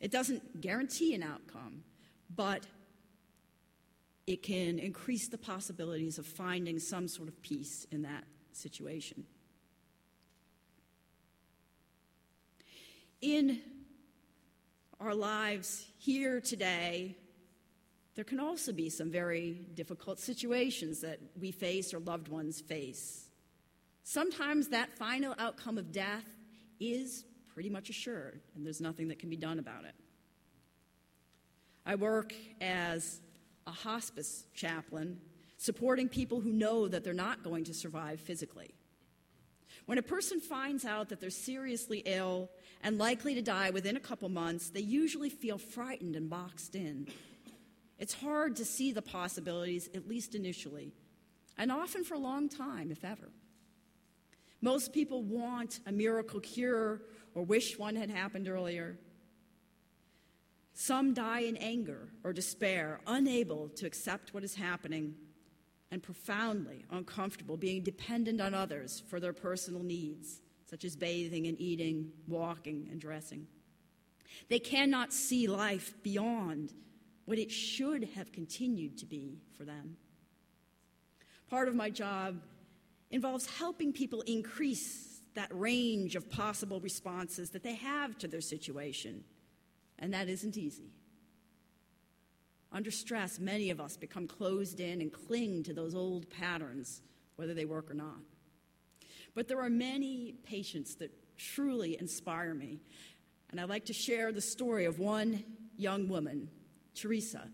It 0.00 0.10
doesn't 0.10 0.60
guarantee 0.60 1.14
an 1.14 1.22
outcome, 1.22 1.84
but 2.34 2.66
it 4.26 4.42
can 4.42 4.78
increase 4.78 5.28
the 5.28 5.38
possibilities 5.38 6.18
of 6.18 6.26
finding 6.26 6.78
some 6.78 7.08
sort 7.08 7.28
of 7.28 7.40
peace 7.42 7.86
in 7.90 8.02
that 8.02 8.24
situation. 8.52 9.24
In 13.20 13.60
our 14.98 15.14
lives 15.14 15.84
here 15.98 16.40
today, 16.40 17.16
there 18.14 18.24
can 18.24 18.40
also 18.40 18.72
be 18.72 18.88
some 18.88 19.10
very 19.10 19.66
difficult 19.74 20.18
situations 20.18 21.00
that 21.00 21.18
we 21.38 21.50
face 21.50 21.92
or 21.92 22.00
loved 22.00 22.28
ones 22.28 22.60
face. 22.60 23.28
Sometimes 24.04 24.68
that 24.68 24.96
final 24.96 25.34
outcome 25.38 25.78
of 25.78 25.92
death 25.92 26.24
is 26.78 27.24
pretty 27.60 27.68
much 27.68 27.90
assured, 27.90 28.40
and 28.56 28.64
there's 28.64 28.80
nothing 28.80 29.08
that 29.08 29.18
can 29.18 29.28
be 29.28 29.36
done 29.36 29.58
about 29.58 29.84
it. 29.84 29.94
I 31.84 31.94
work 31.94 32.32
as 32.62 33.20
a 33.66 33.70
hospice 33.70 34.46
chaplain, 34.54 35.20
supporting 35.58 36.08
people 36.08 36.40
who 36.40 36.54
know 36.54 36.88
that 36.88 37.04
they're 37.04 37.12
not 37.12 37.44
going 37.44 37.64
to 37.64 37.74
survive 37.74 38.18
physically. 38.18 38.70
When 39.84 39.98
a 39.98 40.02
person 40.02 40.40
finds 40.40 40.86
out 40.86 41.10
that 41.10 41.20
they're 41.20 41.28
seriously 41.28 42.02
ill 42.06 42.48
and 42.82 42.96
likely 42.96 43.34
to 43.34 43.42
die 43.42 43.68
within 43.68 43.98
a 43.98 44.00
couple 44.00 44.30
months, 44.30 44.70
they 44.70 44.80
usually 44.80 45.28
feel 45.28 45.58
frightened 45.58 46.16
and 46.16 46.30
boxed 46.30 46.74
in. 46.74 47.08
It's 47.98 48.14
hard 48.14 48.56
to 48.56 48.64
see 48.64 48.90
the 48.90 49.02
possibilities, 49.02 49.90
at 49.94 50.08
least 50.08 50.34
initially, 50.34 50.94
and 51.58 51.70
often 51.70 52.04
for 52.04 52.14
a 52.14 52.18
long 52.18 52.48
time, 52.48 52.90
if 52.90 53.04
ever. 53.04 53.28
Most 54.62 54.92
people 54.92 55.22
want 55.22 55.80
a 55.86 55.92
miracle 55.92 56.40
cure 56.40 57.00
or 57.34 57.42
wish 57.42 57.78
one 57.78 57.96
had 57.96 58.10
happened 58.10 58.48
earlier. 58.48 58.98
Some 60.72 61.12
die 61.12 61.40
in 61.40 61.56
anger 61.56 62.08
or 62.24 62.32
despair, 62.32 63.00
unable 63.06 63.68
to 63.70 63.86
accept 63.86 64.32
what 64.32 64.44
is 64.44 64.54
happening 64.54 65.14
and 65.90 66.02
profoundly 66.02 66.84
uncomfortable 66.90 67.56
being 67.56 67.82
dependent 67.82 68.40
on 68.40 68.54
others 68.54 69.02
for 69.08 69.20
their 69.20 69.32
personal 69.32 69.82
needs, 69.82 70.40
such 70.68 70.84
as 70.84 70.96
bathing 70.96 71.46
and 71.46 71.60
eating, 71.60 72.12
walking 72.28 72.88
and 72.90 73.00
dressing. 73.00 73.46
They 74.48 74.60
cannot 74.60 75.12
see 75.12 75.48
life 75.48 75.94
beyond 76.02 76.72
what 77.24 77.38
it 77.38 77.50
should 77.50 78.08
have 78.14 78.32
continued 78.32 78.98
to 78.98 79.06
be 79.06 79.38
for 79.56 79.64
them. 79.64 79.96
Part 81.48 81.68
of 81.68 81.74
my 81.74 81.90
job 81.90 82.40
involves 83.10 83.46
helping 83.46 83.92
people 83.92 84.22
increase 84.22 85.09
that 85.34 85.50
range 85.52 86.16
of 86.16 86.30
possible 86.30 86.80
responses 86.80 87.50
that 87.50 87.62
they 87.62 87.74
have 87.74 88.18
to 88.18 88.28
their 88.28 88.40
situation, 88.40 89.24
and 89.98 90.12
that 90.12 90.28
isn't 90.28 90.56
easy. 90.56 90.92
Under 92.72 92.90
stress, 92.90 93.38
many 93.38 93.70
of 93.70 93.80
us 93.80 93.96
become 93.96 94.28
closed 94.28 94.80
in 94.80 95.00
and 95.00 95.12
cling 95.12 95.64
to 95.64 95.74
those 95.74 95.94
old 95.94 96.30
patterns, 96.30 97.02
whether 97.36 97.54
they 97.54 97.64
work 97.64 97.90
or 97.90 97.94
not. 97.94 98.20
But 99.34 99.48
there 99.48 99.60
are 99.60 99.70
many 99.70 100.34
patients 100.44 100.96
that 100.96 101.10
truly 101.36 101.96
inspire 101.98 102.54
me, 102.54 102.80
and 103.50 103.60
I'd 103.60 103.68
like 103.68 103.86
to 103.86 103.92
share 103.92 104.32
the 104.32 104.40
story 104.40 104.84
of 104.84 104.98
one 104.98 105.44
young 105.76 106.08
woman, 106.08 106.48
Teresa, 106.94 107.48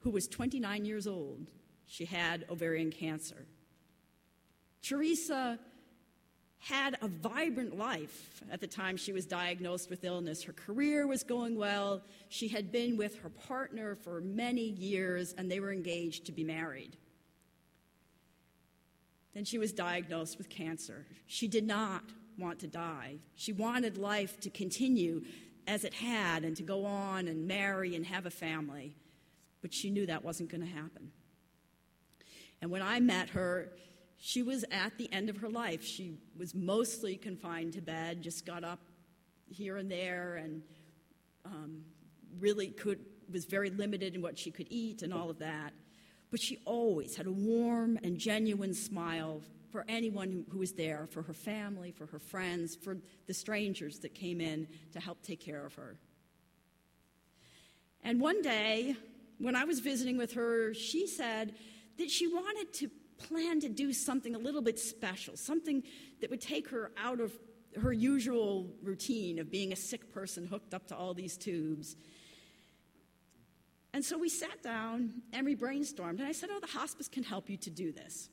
who 0.00 0.10
was 0.10 0.28
29 0.28 0.84
years 0.84 1.06
old. 1.06 1.50
She 1.86 2.04
had 2.04 2.44
ovarian 2.50 2.92
cancer. 2.92 3.46
Teresa 4.82 5.58
had 6.60 6.98
a 7.02 7.08
vibrant 7.08 7.78
life 7.78 8.42
at 8.50 8.60
the 8.60 8.66
time 8.66 8.96
she 8.96 9.12
was 9.12 9.26
diagnosed 9.26 9.88
with 9.90 10.04
illness. 10.04 10.42
Her 10.42 10.52
career 10.52 11.06
was 11.06 11.22
going 11.22 11.56
well. 11.56 12.02
She 12.28 12.48
had 12.48 12.72
been 12.72 12.96
with 12.96 13.18
her 13.20 13.28
partner 13.28 13.94
for 13.94 14.20
many 14.20 14.62
years, 14.62 15.34
and 15.38 15.50
they 15.50 15.60
were 15.60 15.72
engaged 15.72 16.26
to 16.26 16.32
be 16.32 16.44
married. 16.44 16.96
Then 19.34 19.44
she 19.44 19.58
was 19.58 19.72
diagnosed 19.72 20.36
with 20.36 20.48
cancer. 20.48 21.06
She 21.26 21.46
did 21.46 21.64
not 21.64 22.02
want 22.38 22.58
to 22.60 22.66
die. 22.66 23.16
She 23.36 23.52
wanted 23.52 23.96
life 23.96 24.40
to 24.40 24.50
continue 24.50 25.22
as 25.66 25.84
it 25.84 25.94
had 25.94 26.44
and 26.44 26.56
to 26.56 26.62
go 26.62 26.84
on 26.84 27.28
and 27.28 27.46
marry 27.46 27.94
and 27.94 28.04
have 28.06 28.26
a 28.26 28.30
family. 28.30 28.96
But 29.60 29.72
she 29.72 29.90
knew 29.90 30.06
that 30.06 30.24
wasn't 30.24 30.50
going 30.50 30.62
to 30.62 30.66
happen. 30.66 31.12
And 32.60 32.70
when 32.70 32.82
I 32.82 32.98
met 33.00 33.30
her, 33.30 33.70
she 34.18 34.42
was 34.42 34.64
at 34.70 34.98
the 34.98 35.10
end 35.12 35.30
of 35.30 35.38
her 35.38 35.48
life. 35.48 35.84
She 35.84 36.18
was 36.36 36.54
mostly 36.54 37.16
confined 37.16 37.74
to 37.74 37.80
bed, 37.80 38.22
just 38.22 38.44
got 38.44 38.64
up 38.64 38.80
here 39.46 39.76
and 39.76 39.90
there, 39.90 40.36
and 40.36 40.62
um, 41.44 41.84
really 42.38 42.68
could 42.68 42.98
was 43.30 43.44
very 43.44 43.70
limited 43.70 44.14
in 44.14 44.22
what 44.22 44.38
she 44.38 44.50
could 44.50 44.66
eat 44.70 45.02
and 45.02 45.12
all 45.12 45.30
of 45.30 45.38
that. 45.38 45.72
But 46.30 46.40
she 46.40 46.58
always 46.64 47.14
had 47.14 47.26
a 47.26 47.32
warm 47.32 47.98
and 48.02 48.18
genuine 48.18 48.74
smile 48.74 49.42
for 49.70 49.84
anyone 49.86 50.30
who, 50.30 50.44
who 50.52 50.58
was 50.58 50.72
there, 50.72 51.06
for 51.10 51.22
her 51.22 51.34
family, 51.34 51.92
for 51.92 52.06
her 52.06 52.18
friends, 52.18 52.74
for 52.74 52.96
the 53.26 53.34
strangers 53.34 53.98
that 54.00 54.14
came 54.14 54.40
in 54.40 54.66
to 54.92 55.00
help 55.00 55.22
take 55.22 55.40
care 55.40 55.64
of 55.64 55.74
her. 55.74 55.98
And 58.02 58.20
one 58.20 58.40
day, 58.40 58.96
when 59.38 59.54
I 59.54 59.64
was 59.64 59.80
visiting 59.80 60.16
with 60.16 60.32
her, 60.32 60.72
she 60.72 61.06
said 61.06 61.54
that 61.98 62.10
she 62.10 62.26
wanted 62.26 62.72
to 62.74 62.90
plan 63.18 63.60
to 63.60 63.68
do 63.68 63.92
something 63.92 64.34
a 64.34 64.38
little 64.38 64.62
bit 64.62 64.78
special, 64.78 65.36
something 65.36 65.82
that 66.20 66.30
would 66.30 66.40
take 66.40 66.68
her 66.68 66.92
out 66.96 67.20
of 67.20 67.32
her 67.80 67.92
usual 67.92 68.66
routine 68.82 69.38
of 69.38 69.50
being 69.50 69.72
a 69.72 69.76
sick 69.76 70.12
person 70.12 70.46
hooked 70.46 70.74
up 70.74 70.86
to 70.88 70.96
all 70.96 71.14
these 71.14 71.36
tubes. 71.36 71.96
And 73.92 74.04
so 74.04 74.18
we 74.18 74.28
sat 74.28 74.62
down 74.62 75.22
and 75.32 75.44
we 75.44 75.56
brainstormed. 75.56 76.18
And 76.18 76.24
I 76.24 76.32
said, 76.32 76.50
Oh, 76.52 76.60
the 76.60 76.66
hospice 76.66 77.08
can 77.08 77.22
help 77.22 77.50
you 77.50 77.56
to 77.58 77.70
do 77.70 77.92
this. 77.92 78.28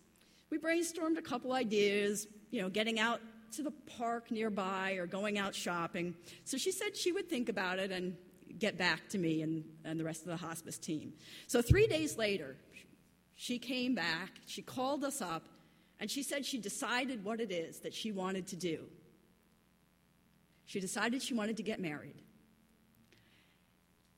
We 0.49 0.57
brainstormed 0.57 1.17
a 1.17 1.21
couple 1.21 1.53
ideas, 1.53 2.27
you 2.51 2.61
know, 2.61 2.69
getting 2.69 2.99
out 2.99 3.21
to 3.55 3.63
the 3.63 3.71
park 3.97 4.31
nearby 4.31 4.93
or 4.93 5.07
going 5.07 5.37
out 5.37 5.55
shopping. 5.55 6.15
So 6.43 6.57
she 6.57 6.71
said 6.71 6.95
she 6.95 7.11
would 7.11 7.29
think 7.29 7.49
about 7.49 7.79
it 7.79 7.91
and 7.91 8.15
get 8.59 8.77
back 8.77 9.09
to 9.09 9.17
me 9.17 9.41
and, 9.41 9.63
and 9.83 9.99
the 9.99 10.03
rest 10.03 10.21
of 10.21 10.27
the 10.27 10.37
hospice 10.37 10.77
team. 10.77 11.13
So 11.47 11.61
three 11.61 11.87
days 11.87 12.17
later, 12.17 12.55
she 13.35 13.59
came 13.59 13.95
back, 13.95 14.31
she 14.45 14.61
called 14.61 15.03
us 15.03 15.21
up, 15.21 15.47
and 15.99 16.09
she 16.09 16.23
said 16.23 16.45
she 16.45 16.57
decided 16.57 17.23
what 17.23 17.39
it 17.39 17.51
is 17.51 17.79
that 17.79 17.93
she 17.93 18.11
wanted 18.11 18.47
to 18.47 18.55
do. 18.55 18.85
She 20.65 20.79
decided 20.79 21.21
she 21.21 21.33
wanted 21.33 21.57
to 21.57 21.63
get 21.63 21.79
married. 21.79 22.21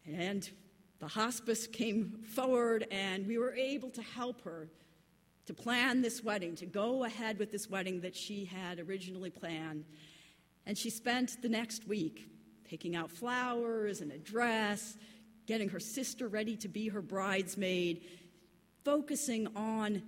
And 0.06 0.50
the 1.00 1.08
hospice 1.08 1.68
came 1.68 2.24
forward, 2.34 2.88
and 2.92 3.28
we 3.28 3.38
were 3.38 3.54
able 3.54 3.90
to 3.92 4.02
help 4.02 4.42
her 4.44 4.70
to 5.46 5.54
plan 5.54 6.02
this 6.02 6.24
wedding, 6.24 6.56
to 6.56 6.66
go 6.66 7.04
ahead 7.04 7.40
with 7.40 7.52
this 7.52 7.70
wedding 7.70 8.02
that 8.02 8.16
she 8.16 8.46
had 8.46 8.80
originally 8.80 9.30
planned. 9.30 9.86
And 10.66 10.78
she 10.78 10.90
spent 10.90 11.42
the 11.42 11.50
next 11.50 11.88
week 11.88 12.30
picking 12.66 12.96
out 12.96 13.12
flowers 13.12 14.02
and 14.02 14.12
a 14.12 14.18
dress, 14.18 14.98
getting 15.46 15.70
her 15.70 15.80
sister 15.80 16.28
ready 16.28 16.58
to 16.58 16.68
be 16.68 16.90
her 16.90 17.02
bridesmaid, 17.02 18.02
focusing 18.88 19.50
on 19.54 20.02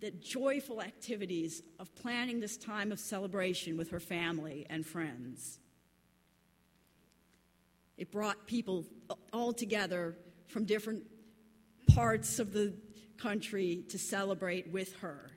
the 0.00 0.10
joyful 0.10 0.82
activities 0.82 1.62
of 1.78 1.94
planning 1.94 2.40
this 2.40 2.56
time 2.56 2.90
of 2.90 2.98
celebration 2.98 3.76
with 3.76 3.90
her 3.90 4.00
family 4.00 4.66
and 4.68 4.84
friends. 4.84 5.60
It 7.96 8.10
brought 8.10 8.48
people 8.48 8.86
all 9.32 9.52
together 9.52 10.16
from 10.48 10.64
different 10.64 11.04
parts 11.94 12.40
of 12.40 12.52
the 12.52 12.74
country 13.18 13.84
to 13.90 14.00
celebrate 14.00 14.72
with 14.72 14.96
her. 14.96 15.30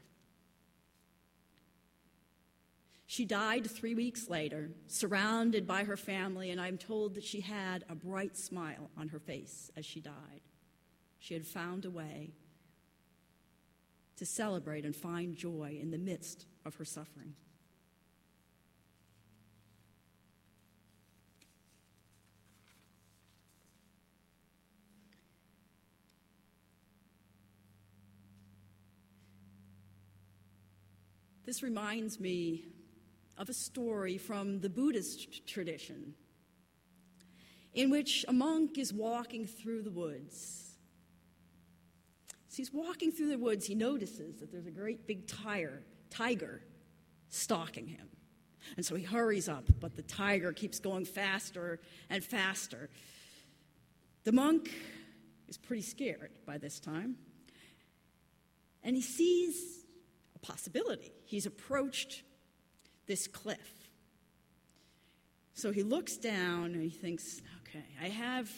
She 3.05 3.25
died 3.25 3.69
three 3.69 3.93
weeks 3.93 4.27
later, 4.27 4.71
surrounded 4.88 5.67
by 5.67 5.83
her 5.83 5.97
family, 5.97 6.50
and 6.50 6.59
I'm 6.59 6.79
told 6.79 7.13
that 7.13 7.23
she 7.23 7.41
had 7.41 7.85
a 7.88 7.93
bright 7.93 8.35
smile 8.35 8.89
on 8.97 9.09
her 9.09 9.19
face 9.19 9.69
as 9.77 9.85
she 9.85 10.00
died. 10.00 10.41
She 11.19 11.35
had 11.35 11.45
found 11.45 11.85
a 11.85 11.91
way 11.91 12.31
to 14.21 14.25
celebrate 14.27 14.85
and 14.85 14.95
find 14.95 15.35
joy 15.35 15.79
in 15.81 15.89
the 15.89 15.97
midst 15.97 16.45
of 16.63 16.75
her 16.75 16.85
suffering. 16.85 17.33
This 31.47 31.63
reminds 31.63 32.19
me 32.19 32.65
of 33.39 33.49
a 33.49 33.53
story 33.53 34.19
from 34.19 34.60
the 34.60 34.69
Buddhist 34.69 35.47
tradition 35.47 36.13
in 37.73 37.89
which 37.89 38.23
a 38.27 38.34
monk 38.34 38.77
is 38.77 38.93
walking 38.93 39.47
through 39.47 39.81
the 39.81 39.89
woods. 39.89 40.70
As 42.51 42.57
he's 42.57 42.73
walking 42.73 43.13
through 43.13 43.29
the 43.29 43.37
woods, 43.37 43.65
he 43.65 43.75
notices 43.75 44.35
that 44.37 44.51
there's 44.51 44.67
a 44.67 44.71
great 44.71 45.07
big 45.07 45.25
tiger, 45.25 45.83
tiger 46.09 46.61
stalking 47.29 47.87
him. 47.87 48.09
And 48.75 48.85
so 48.85 48.95
he 48.95 49.05
hurries 49.05 49.47
up, 49.47 49.63
but 49.79 49.95
the 49.95 50.01
tiger 50.01 50.51
keeps 50.51 50.77
going 50.77 51.05
faster 51.05 51.79
and 52.09 52.21
faster. 52.21 52.89
The 54.25 54.33
monk 54.33 54.69
is 55.47 55.57
pretty 55.57 55.81
scared 55.81 56.31
by 56.45 56.57
this 56.57 56.79
time, 56.81 57.15
and 58.83 58.97
he 58.97 59.01
sees 59.01 59.85
a 60.35 60.39
possibility. 60.39 61.13
He's 61.23 61.45
approached 61.45 62.23
this 63.07 63.27
cliff. 63.27 63.89
So 65.53 65.71
he 65.71 65.83
looks 65.83 66.17
down 66.17 66.73
and 66.73 66.81
he 66.81 66.89
thinks, 66.89 67.41
okay, 67.61 67.85
I 68.01 68.09
have, 68.09 68.51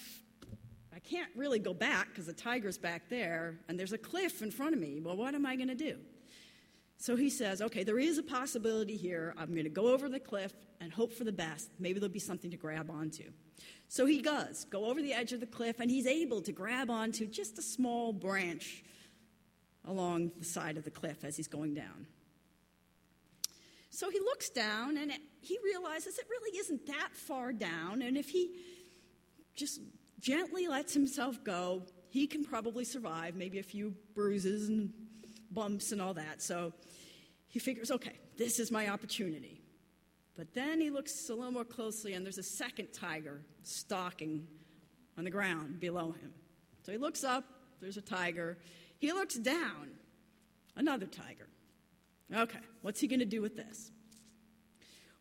can't 1.09 1.29
really 1.35 1.59
go 1.59 1.73
back 1.73 2.09
because 2.09 2.25
the 2.25 2.33
tiger's 2.33 2.77
back 2.77 3.09
there 3.09 3.59
and 3.67 3.79
there's 3.79 3.93
a 3.93 3.97
cliff 3.97 4.41
in 4.41 4.51
front 4.51 4.73
of 4.73 4.79
me. 4.79 5.01
Well, 5.01 5.17
what 5.17 5.35
am 5.35 5.45
I 5.45 5.55
going 5.55 5.69
to 5.69 5.75
do? 5.75 5.97
So 6.97 7.15
he 7.15 7.29
says, 7.29 7.61
okay, 7.61 7.83
there 7.83 7.99
is 7.99 8.17
a 8.17 8.23
possibility 8.23 8.95
here. 8.95 9.33
I'm 9.37 9.51
going 9.51 9.65
to 9.65 9.69
go 9.69 9.87
over 9.87 10.07
the 10.07 10.19
cliff 10.19 10.53
and 10.79 10.93
hope 10.93 11.11
for 11.11 11.23
the 11.23 11.31
best. 11.31 11.69
Maybe 11.79 11.99
there'll 11.99 12.13
be 12.13 12.19
something 12.19 12.51
to 12.51 12.57
grab 12.57 12.89
onto. 12.89 13.31
So 13.89 14.05
he 14.05 14.21
does 14.21 14.65
go 14.65 14.85
over 14.85 15.01
the 15.01 15.13
edge 15.13 15.33
of 15.33 15.39
the 15.39 15.45
cliff 15.45 15.79
and 15.79 15.91
he's 15.91 16.07
able 16.07 16.41
to 16.41 16.51
grab 16.51 16.89
onto 16.89 17.27
just 17.27 17.57
a 17.59 17.61
small 17.61 18.13
branch 18.13 18.83
along 19.85 20.31
the 20.39 20.45
side 20.45 20.77
of 20.77 20.83
the 20.83 20.91
cliff 20.91 21.23
as 21.23 21.35
he's 21.35 21.47
going 21.47 21.73
down. 21.73 22.07
So 23.89 24.09
he 24.09 24.19
looks 24.19 24.49
down 24.49 24.97
and 24.97 25.11
he 25.41 25.59
realizes 25.63 26.17
it 26.17 26.25
really 26.29 26.57
isn't 26.57 26.87
that 26.87 27.09
far 27.13 27.53
down, 27.53 28.01
and 28.01 28.17
if 28.17 28.29
he 28.29 28.55
just 29.55 29.81
gently 30.23 30.67
lets 30.67 30.93
himself 30.93 31.43
go, 31.43 31.83
he 32.09 32.25
can 32.25 32.43
probably 32.43 32.85
survive 32.85 33.35
maybe 33.35 33.59
a 33.59 33.63
few 33.63 33.93
bruises 34.15 34.69
and 34.69 34.91
bumps 35.51 35.91
and 35.91 36.01
all 36.01 36.13
that. 36.13 36.41
So 36.41 36.73
he 37.47 37.59
figures, 37.59 37.91
okay, 37.91 38.17
this 38.37 38.57
is 38.59 38.71
my 38.71 38.87
opportunity. 38.87 39.61
But 40.35 40.53
then 40.53 40.81
he 40.81 40.89
looks 40.89 41.29
a 41.29 41.35
little 41.35 41.51
more 41.51 41.65
closely, 41.65 42.13
and 42.13 42.25
there's 42.25 42.39
a 42.39 42.43
second 42.43 42.87
tiger 42.93 43.41
stalking 43.61 44.47
on 45.17 45.25
the 45.25 45.29
ground 45.29 45.79
below 45.79 46.13
him. 46.13 46.33
So 46.83 46.91
he 46.91 46.97
looks 46.97 47.23
up, 47.23 47.43
there's 47.81 47.97
a 47.97 48.01
tiger, 48.01 48.57
he 48.97 49.11
looks 49.11 49.35
down. 49.35 49.91
Another 50.75 51.05
tiger. 51.05 51.47
Okay, 52.33 52.59
what's 52.81 52.99
he 52.99 53.07
going 53.07 53.19
to 53.19 53.25
do 53.25 53.41
with 53.41 53.55
this? 53.55 53.91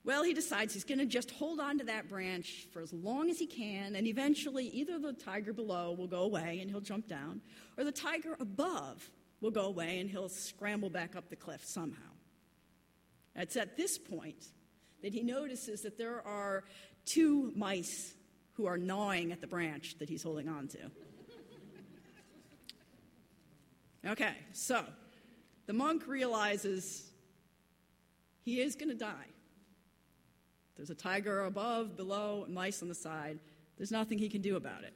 Well, 0.05 0.25
he 0.25 0.35
decides 0.35 0.75
he's 0.75 0.85
going 0.85 0.99
to 0.99 1.07
just 1.07 1.31
hold 1.31 1.61
on 1.61 1.79
to 1.79 1.85
that 1.85 2.09
branch 2.09 2.67
for 2.73 2.83
as 2.83 2.93
long 2.93 3.31
as 3.31 3.39
he 3.39 3.47
can, 3.47 3.95
and 3.95 4.07
eventually 4.07 4.67
either 4.67 4.99
the 4.99 5.13
tiger 5.13 5.53
below 5.53 5.93
will 5.93 6.09
go 6.09 6.23
away 6.23 6.59
and 6.61 6.69
he'll 6.69 6.81
jump 6.81 7.07
down, 7.07 7.41
or 7.79 7.85
the 7.85 7.93
tiger 7.93 8.37
above 8.41 9.09
will 9.41 9.53
go 9.53 9.67
away 9.67 10.01
and 10.01 10.11
he'll 10.11 10.29
scramble 10.29 10.91
back 10.91 11.15
up 11.15 11.31
the 11.31 11.37
cliff 11.37 11.65
somehow. 11.65 12.11
It's 13.37 13.57
at 13.57 13.77
this 13.77 13.97
point 13.97 14.45
that 15.03 15.13
he 15.13 15.23
notices 15.23 15.83
that 15.83 15.99
there 15.99 16.27
are 16.27 16.65
two 17.05 17.53
mice 17.55 18.15
who 18.55 18.67
are 18.67 18.77
gnawing 18.77 19.33
at 19.33 19.41
the 19.41 19.47
branch 19.47 19.97
that 19.99 20.09
he's 20.09 20.23
holding 20.23 20.49
on 20.49 20.69
to. 20.69 20.79
Okay, 24.05 24.35
so 24.53 24.85
the 25.67 25.73
monk 25.73 26.09
realizes 26.09 27.09
he 28.45 28.61
is 28.61 28.75
going 28.75 28.89
to 28.89 28.97
die. 28.97 29.27
There's 30.77 30.91
a 30.91 30.95
tiger 30.95 31.45
above, 31.45 31.97
below, 31.97 32.47
mice 32.49 32.83
on 32.83 32.89
the 32.89 32.95
side. 32.95 33.39
There's 33.77 33.91
nothing 33.91 34.19
he 34.19 34.29
can 34.29 34.43
do 34.43 34.57
about 34.57 34.85
it. 34.85 34.95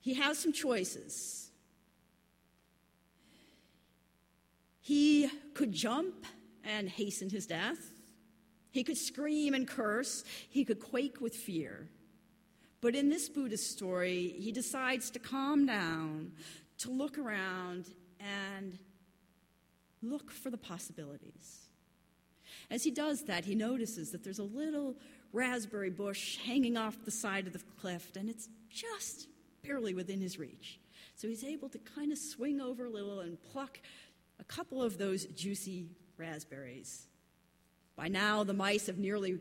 He 0.00 0.14
has 0.14 0.38
some 0.38 0.52
choices. 0.52 1.50
He 4.80 5.30
could 5.54 5.72
jump 5.72 6.26
and 6.64 6.88
hasten 6.88 7.30
his 7.30 7.46
death. 7.46 7.78
He 8.70 8.82
could 8.82 8.96
scream 8.96 9.54
and 9.54 9.66
curse. 9.66 10.24
He 10.48 10.64
could 10.64 10.80
quake 10.80 11.20
with 11.20 11.34
fear. 11.34 11.88
But 12.80 12.94
in 12.94 13.10
this 13.10 13.28
Buddhist 13.28 13.70
story, 13.70 14.34
he 14.38 14.52
decides 14.52 15.10
to 15.10 15.18
calm 15.18 15.66
down, 15.66 16.32
to 16.78 16.90
look 16.90 17.18
around, 17.18 17.86
and 18.18 18.78
look 20.02 20.30
for 20.30 20.50
the 20.50 20.56
possibilities. 20.56 21.69
As 22.70 22.84
he 22.84 22.90
does 22.90 23.24
that, 23.24 23.44
he 23.44 23.54
notices 23.54 24.12
that 24.12 24.22
there's 24.22 24.38
a 24.38 24.44
little 24.44 24.96
raspberry 25.32 25.90
bush 25.90 26.38
hanging 26.38 26.76
off 26.76 27.04
the 27.04 27.10
side 27.10 27.46
of 27.46 27.52
the 27.52 27.60
cliff, 27.80 28.14
and 28.16 28.28
it's 28.28 28.48
just 28.70 29.28
barely 29.62 29.94
within 29.94 30.20
his 30.20 30.38
reach. 30.38 30.78
So 31.16 31.28
he's 31.28 31.44
able 31.44 31.68
to 31.70 31.78
kind 31.78 32.12
of 32.12 32.18
swing 32.18 32.60
over 32.60 32.86
a 32.86 32.90
little 32.90 33.20
and 33.20 33.36
pluck 33.52 33.78
a 34.38 34.44
couple 34.44 34.82
of 34.82 34.98
those 34.98 35.26
juicy 35.26 35.88
raspberries. 36.16 37.06
By 37.96 38.08
now, 38.08 38.44
the 38.44 38.54
mice 38.54 38.86
have 38.86 38.98
nearly 38.98 39.38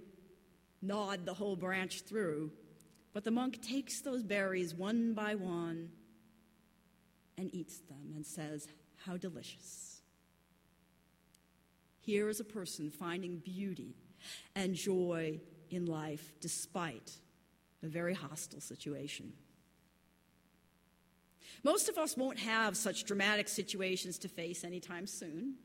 gnawed 0.81 1.25
the 1.25 1.33
whole 1.33 1.55
branch 1.55 2.01
through, 2.01 2.51
but 3.13 3.23
the 3.23 3.31
monk 3.31 3.61
takes 3.61 4.01
those 4.01 4.23
berries 4.23 4.73
one 4.73 5.13
by 5.13 5.35
one 5.35 5.89
and 7.37 7.53
eats 7.53 7.79
them 7.79 8.13
and 8.15 8.25
says, 8.25 8.67
How 9.05 9.17
delicious. 9.17 9.88
Here 11.99 12.29
is 12.29 12.39
a 12.39 12.45
person 12.45 12.89
finding 12.89 13.37
beauty 13.37 13.95
and 14.55 14.73
joy 14.73 15.39
in 15.69 15.85
life 15.85 16.33
despite 16.39 17.11
a 17.83 17.87
very 17.87 18.13
hostile 18.13 18.61
situation. 18.61 19.33
Most 21.63 21.89
of 21.89 21.97
us 21.97 22.15
won't 22.15 22.39
have 22.39 22.77
such 22.77 23.03
dramatic 23.03 23.47
situations 23.47 24.17
to 24.19 24.27
face 24.29 24.63
anytime 24.63 25.05
soon. 25.07 25.55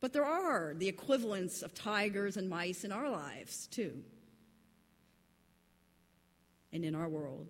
But 0.00 0.12
there 0.12 0.24
are 0.24 0.74
the 0.76 0.88
equivalents 0.88 1.62
of 1.62 1.74
tigers 1.74 2.36
and 2.36 2.50
mice 2.50 2.82
in 2.82 2.90
our 2.90 3.08
lives, 3.08 3.68
too, 3.68 4.02
and 6.72 6.84
in 6.84 6.96
our 6.96 7.08
world. 7.08 7.46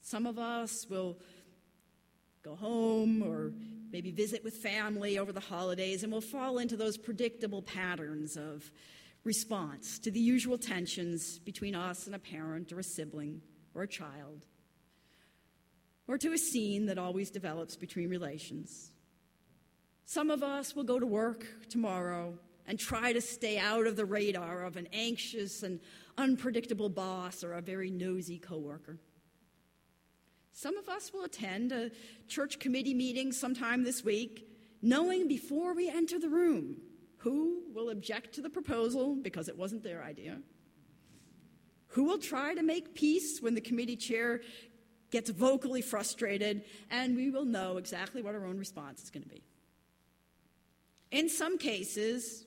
Some 0.00 0.26
of 0.26 0.38
us 0.38 0.86
will 0.88 1.18
go 2.42 2.54
home 2.54 3.22
or 3.22 3.52
maybe 3.92 4.10
visit 4.10 4.42
with 4.42 4.54
family 4.54 5.18
over 5.18 5.32
the 5.32 5.40
holidays, 5.40 6.02
and 6.02 6.10
we'll 6.10 6.20
fall 6.20 6.58
into 6.58 6.76
those 6.76 6.96
predictable 6.96 7.62
patterns 7.62 8.36
of 8.36 8.70
response 9.24 9.98
to 10.00 10.10
the 10.10 10.20
usual 10.20 10.58
tensions 10.58 11.38
between 11.38 11.74
us 11.74 12.06
and 12.06 12.16
a 12.16 12.18
parent 12.18 12.72
or 12.72 12.80
a 12.80 12.84
sibling 12.84 13.40
or 13.74 13.82
a 13.82 13.88
child 13.88 14.46
or 16.08 16.18
to 16.18 16.32
a 16.32 16.38
scene 16.38 16.86
that 16.86 16.98
always 16.98 17.30
develops 17.30 17.76
between 17.76 18.10
relations. 18.10 18.90
Some 20.04 20.30
of 20.30 20.42
us 20.42 20.74
will 20.74 20.84
go 20.84 20.98
to 20.98 21.06
work 21.06 21.46
tomorrow 21.68 22.34
and 22.66 22.78
try 22.78 23.12
to 23.12 23.20
stay 23.20 23.58
out 23.58 23.86
of 23.86 23.96
the 23.96 24.04
radar 24.04 24.64
of 24.64 24.76
an 24.76 24.88
anxious 24.92 25.62
and 25.62 25.80
unpredictable 26.18 26.88
boss 26.88 27.42
or 27.42 27.54
a 27.54 27.62
very 27.62 27.90
nosy 27.90 28.38
coworker. 28.38 28.98
Some 30.52 30.76
of 30.76 30.88
us 30.88 31.12
will 31.12 31.24
attend 31.24 31.72
a 31.72 31.90
church 32.28 32.58
committee 32.58 32.94
meeting 32.94 33.32
sometime 33.32 33.84
this 33.84 34.04
week, 34.04 34.48
knowing 34.82 35.28
before 35.28 35.74
we 35.74 35.88
enter 35.88 36.18
the 36.18 36.28
room 36.28 36.76
who 37.18 37.62
will 37.72 37.88
object 37.88 38.34
to 38.34 38.42
the 38.42 38.50
proposal 38.50 39.14
because 39.14 39.48
it 39.48 39.56
wasn't 39.56 39.82
their 39.82 40.02
idea, 40.02 40.38
who 41.88 42.04
will 42.04 42.18
try 42.18 42.54
to 42.54 42.62
make 42.62 42.94
peace 42.94 43.40
when 43.40 43.54
the 43.54 43.60
committee 43.60 43.96
chair 43.96 44.40
gets 45.10 45.30
vocally 45.30 45.82
frustrated, 45.82 46.64
and 46.90 47.16
we 47.16 47.30
will 47.30 47.44
know 47.44 47.76
exactly 47.76 48.22
what 48.22 48.34
our 48.34 48.44
own 48.44 48.58
response 48.58 49.02
is 49.02 49.10
going 49.10 49.22
to 49.22 49.28
be. 49.28 49.42
In 51.10 51.28
some 51.28 51.58
cases, 51.58 52.46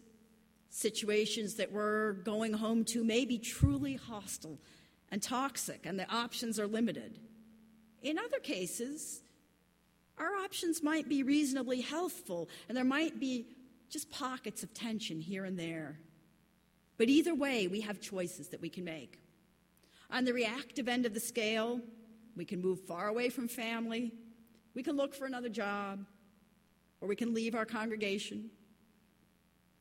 situations 0.69 1.55
that 1.55 1.71
we're 1.71 2.13
going 2.13 2.53
home 2.53 2.83
to 2.85 3.03
may 3.03 3.23
be 3.23 3.37
truly 3.37 3.95
hostile 3.95 4.59
and 5.09 5.21
toxic, 5.21 5.85
and 5.85 5.97
the 5.97 6.11
options 6.13 6.59
are 6.59 6.67
limited. 6.67 7.19
In 8.05 8.19
other 8.19 8.37
cases, 8.37 9.21
our 10.19 10.35
options 10.35 10.83
might 10.83 11.09
be 11.09 11.23
reasonably 11.23 11.81
healthful, 11.81 12.47
and 12.69 12.77
there 12.77 12.85
might 12.85 13.19
be 13.19 13.47
just 13.89 14.11
pockets 14.11 14.61
of 14.61 14.75
tension 14.75 15.19
here 15.19 15.43
and 15.43 15.57
there. 15.57 15.97
But 16.99 17.09
either 17.09 17.33
way, 17.33 17.65
we 17.65 17.81
have 17.81 17.99
choices 17.99 18.49
that 18.49 18.61
we 18.61 18.69
can 18.69 18.83
make. 18.83 19.19
On 20.11 20.23
the 20.23 20.33
reactive 20.33 20.87
end 20.87 21.07
of 21.07 21.15
the 21.15 21.19
scale, 21.19 21.81
we 22.37 22.45
can 22.45 22.61
move 22.61 22.79
far 22.81 23.07
away 23.07 23.29
from 23.29 23.47
family. 23.47 24.13
We 24.75 24.83
can 24.83 24.95
look 24.95 25.15
for 25.15 25.25
another 25.25 25.49
job. 25.49 26.05
Or 27.01 27.07
we 27.07 27.15
can 27.15 27.33
leave 27.33 27.55
our 27.55 27.65
congregation. 27.65 28.51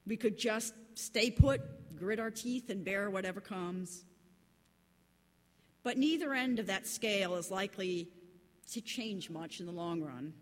We 0.06 0.16
could 0.16 0.38
just 0.38 0.72
stay 0.94 1.30
put, 1.30 1.60
grit 1.94 2.18
our 2.18 2.30
teeth, 2.30 2.70
and 2.70 2.87
bear 2.87 3.10
whatever 3.10 3.42
comes. 3.42 4.06
But 5.85 5.99
neither 5.99 6.35
end 6.35 6.59
of 6.59 6.66
that 6.66 6.88
scale 6.88 7.37
is 7.37 7.51
likely 7.51 8.09
to 8.73 8.81
change 8.81 9.31
much 9.31 9.61
in 9.61 9.66
the 9.66 9.73
long 9.73 10.03
run. 10.03 10.33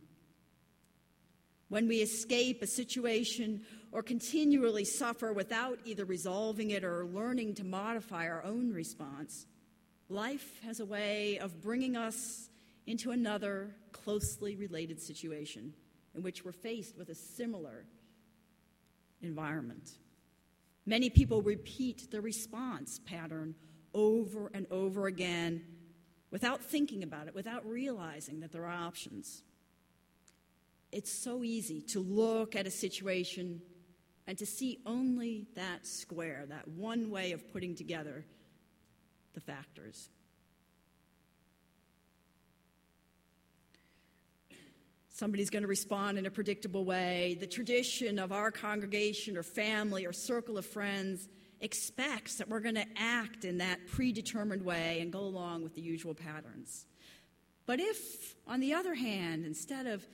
When 1.69 1.89
we 1.89 1.97
escape 1.97 2.63
a 2.63 2.67
situation 2.67 3.63
or 3.91 4.03
continually 4.03 4.85
suffer 4.85 5.33
without 5.33 5.81
either 5.85 6.05
resolving 6.05 6.71
it 6.71 6.85
or 6.85 7.07
learning 7.07 7.55
to 7.57 7.65
modify 7.65 8.29
our 8.29 8.45
own 8.45 8.73
response, 8.73 9.47
life 10.09 10.61
has 10.65 10.81
a 10.81 10.87
way 10.87 11.39
of 11.39 11.61
bringing 11.61 11.97
us 11.97 12.49
into 12.87 13.11
another 13.11 13.75
closely 13.91 14.55
related 14.55 15.01
situation 15.01 15.73
in 16.15 16.23
which 16.23 16.45
we're 16.45 16.53
faced 16.53 16.97
with 16.97 17.09
a 17.09 17.15
similar 17.15 17.85
environment. 19.23 19.91
Many 20.85 21.11
people 21.11 21.43
repeat 21.43 22.11
the 22.11 22.21
response 22.21 23.01
pattern 23.07 23.55
over 23.95 24.51
and 24.55 24.67
over 24.71 25.07
again 25.07 25.63
without 26.31 26.63
thinking 26.63 27.03
about 27.03 27.29
it, 27.29 27.35
without 27.35 27.65
realizing 27.67 28.41
that 28.41 28.53
there 28.53 28.65
are 28.65 28.87
options. 28.87 29.43
It's 30.91 31.13
so 31.13 31.45
easy 31.45 31.81
to 31.89 32.01
look 32.01 32.57
at 32.57 32.67
a 32.67 32.71
situation 32.71 33.61
and 34.27 34.39
to 34.39 34.47
see 34.47 34.79
only 34.87 35.47
that 35.55 35.87
square, 35.87 36.47
that 36.49 36.69
one 36.69 37.11
way 37.11 37.33
of 37.33 37.53
putting 37.53 37.75
together 37.75 38.25
the 39.35 39.41
factors. 39.41 40.09
Somebody's 45.09 45.51
going 45.51 45.63
to 45.63 45.69
respond 45.69 46.19
in 46.19 46.27
a 46.27 46.31
predictable 46.31 46.85
way. 46.85 47.37
The 47.39 47.47
tradition 47.47 48.19
of 48.19 48.33
our 48.33 48.51
congregation 48.51 49.37
or 49.37 49.43
family 49.43 50.07
or 50.07 50.13
circle 50.13 50.57
of 50.57 50.65
friends 50.65 51.29
expects 51.63 52.37
that 52.37 52.49
we're 52.49 52.61
going 52.61 52.75
to 52.75 52.87
act 52.97 53.45
in 53.45 53.59
that 53.59 53.87
predetermined 53.87 54.65
way 54.65 55.01
and 55.01 55.13
go 55.13 55.21
along 55.21 55.63
with 55.63 55.75
the 55.75 55.81
usual 55.81 56.15
patterns. 56.15 56.87
But 57.65 57.81
if, 57.81 58.35
on 58.47 58.61
the 58.61 58.75
other 58.75 58.95
hand, 58.95 59.47
instead 59.47 59.87
of 59.87 60.05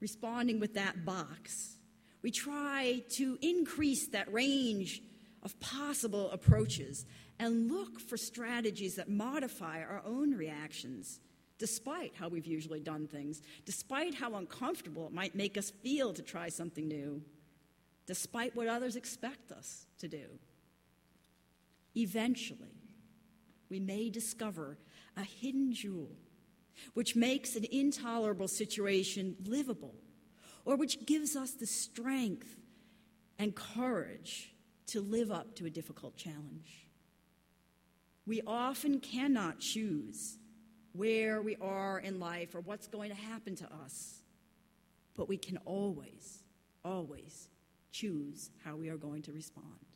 responding 0.00 0.60
with 0.60 0.74
that 0.74 1.04
box, 1.04 1.76
we 2.22 2.30
try 2.30 3.02
to 3.10 3.36
increase 3.42 4.06
that 4.08 4.32
range 4.32 5.02
of 5.42 5.58
possible 5.58 6.30
approaches 6.30 7.04
and 7.40 7.70
look 7.70 7.98
for 7.98 8.16
strategies 8.16 8.94
that 8.94 9.08
modify 9.08 9.80
our 9.80 10.02
own 10.06 10.32
reactions, 10.36 11.18
despite 11.58 12.12
how 12.14 12.28
we've 12.28 12.46
usually 12.46 12.80
done 12.80 13.08
things, 13.08 13.42
despite 13.64 14.14
how 14.14 14.34
uncomfortable 14.36 15.06
it 15.06 15.12
might 15.12 15.34
make 15.34 15.58
us 15.58 15.70
feel 15.82 16.12
to 16.12 16.22
try 16.22 16.48
something 16.48 16.86
new, 16.86 17.20
despite 18.06 18.54
what 18.56 18.68
others 18.68 18.96
expect 18.96 19.52
us 19.52 19.86
to 19.98 20.08
do. 20.08 20.38
Eventually, 21.96 22.82
we 23.68 23.80
may 23.80 24.10
discover 24.10 24.78
a 25.16 25.22
hidden 25.22 25.72
jewel 25.72 26.16
which 26.94 27.16
makes 27.16 27.56
an 27.56 27.64
intolerable 27.70 28.48
situation 28.48 29.36
livable, 29.44 29.94
or 30.64 30.76
which 30.76 31.04
gives 31.06 31.36
us 31.36 31.52
the 31.52 31.66
strength 31.66 32.56
and 33.38 33.54
courage 33.54 34.54
to 34.86 35.00
live 35.00 35.30
up 35.30 35.54
to 35.56 35.66
a 35.66 35.70
difficult 35.70 36.16
challenge. 36.16 36.88
We 38.26 38.42
often 38.46 39.00
cannot 39.00 39.58
choose 39.58 40.38
where 40.92 41.42
we 41.42 41.56
are 41.60 41.98
in 41.98 42.20
life 42.20 42.54
or 42.54 42.60
what's 42.60 42.86
going 42.86 43.10
to 43.10 43.16
happen 43.16 43.56
to 43.56 43.68
us, 43.84 44.20
but 45.16 45.28
we 45.28 45.36
can 45.36 45.56
always, 45.64 46.44
always 46.84 47.48
choose 47.92 48.50
how 48.64 48.74
we 48.76 48.88
are 48.88 48.96
going 48.96 49.22
to 49.22 49.32
respond. 49.32 49.91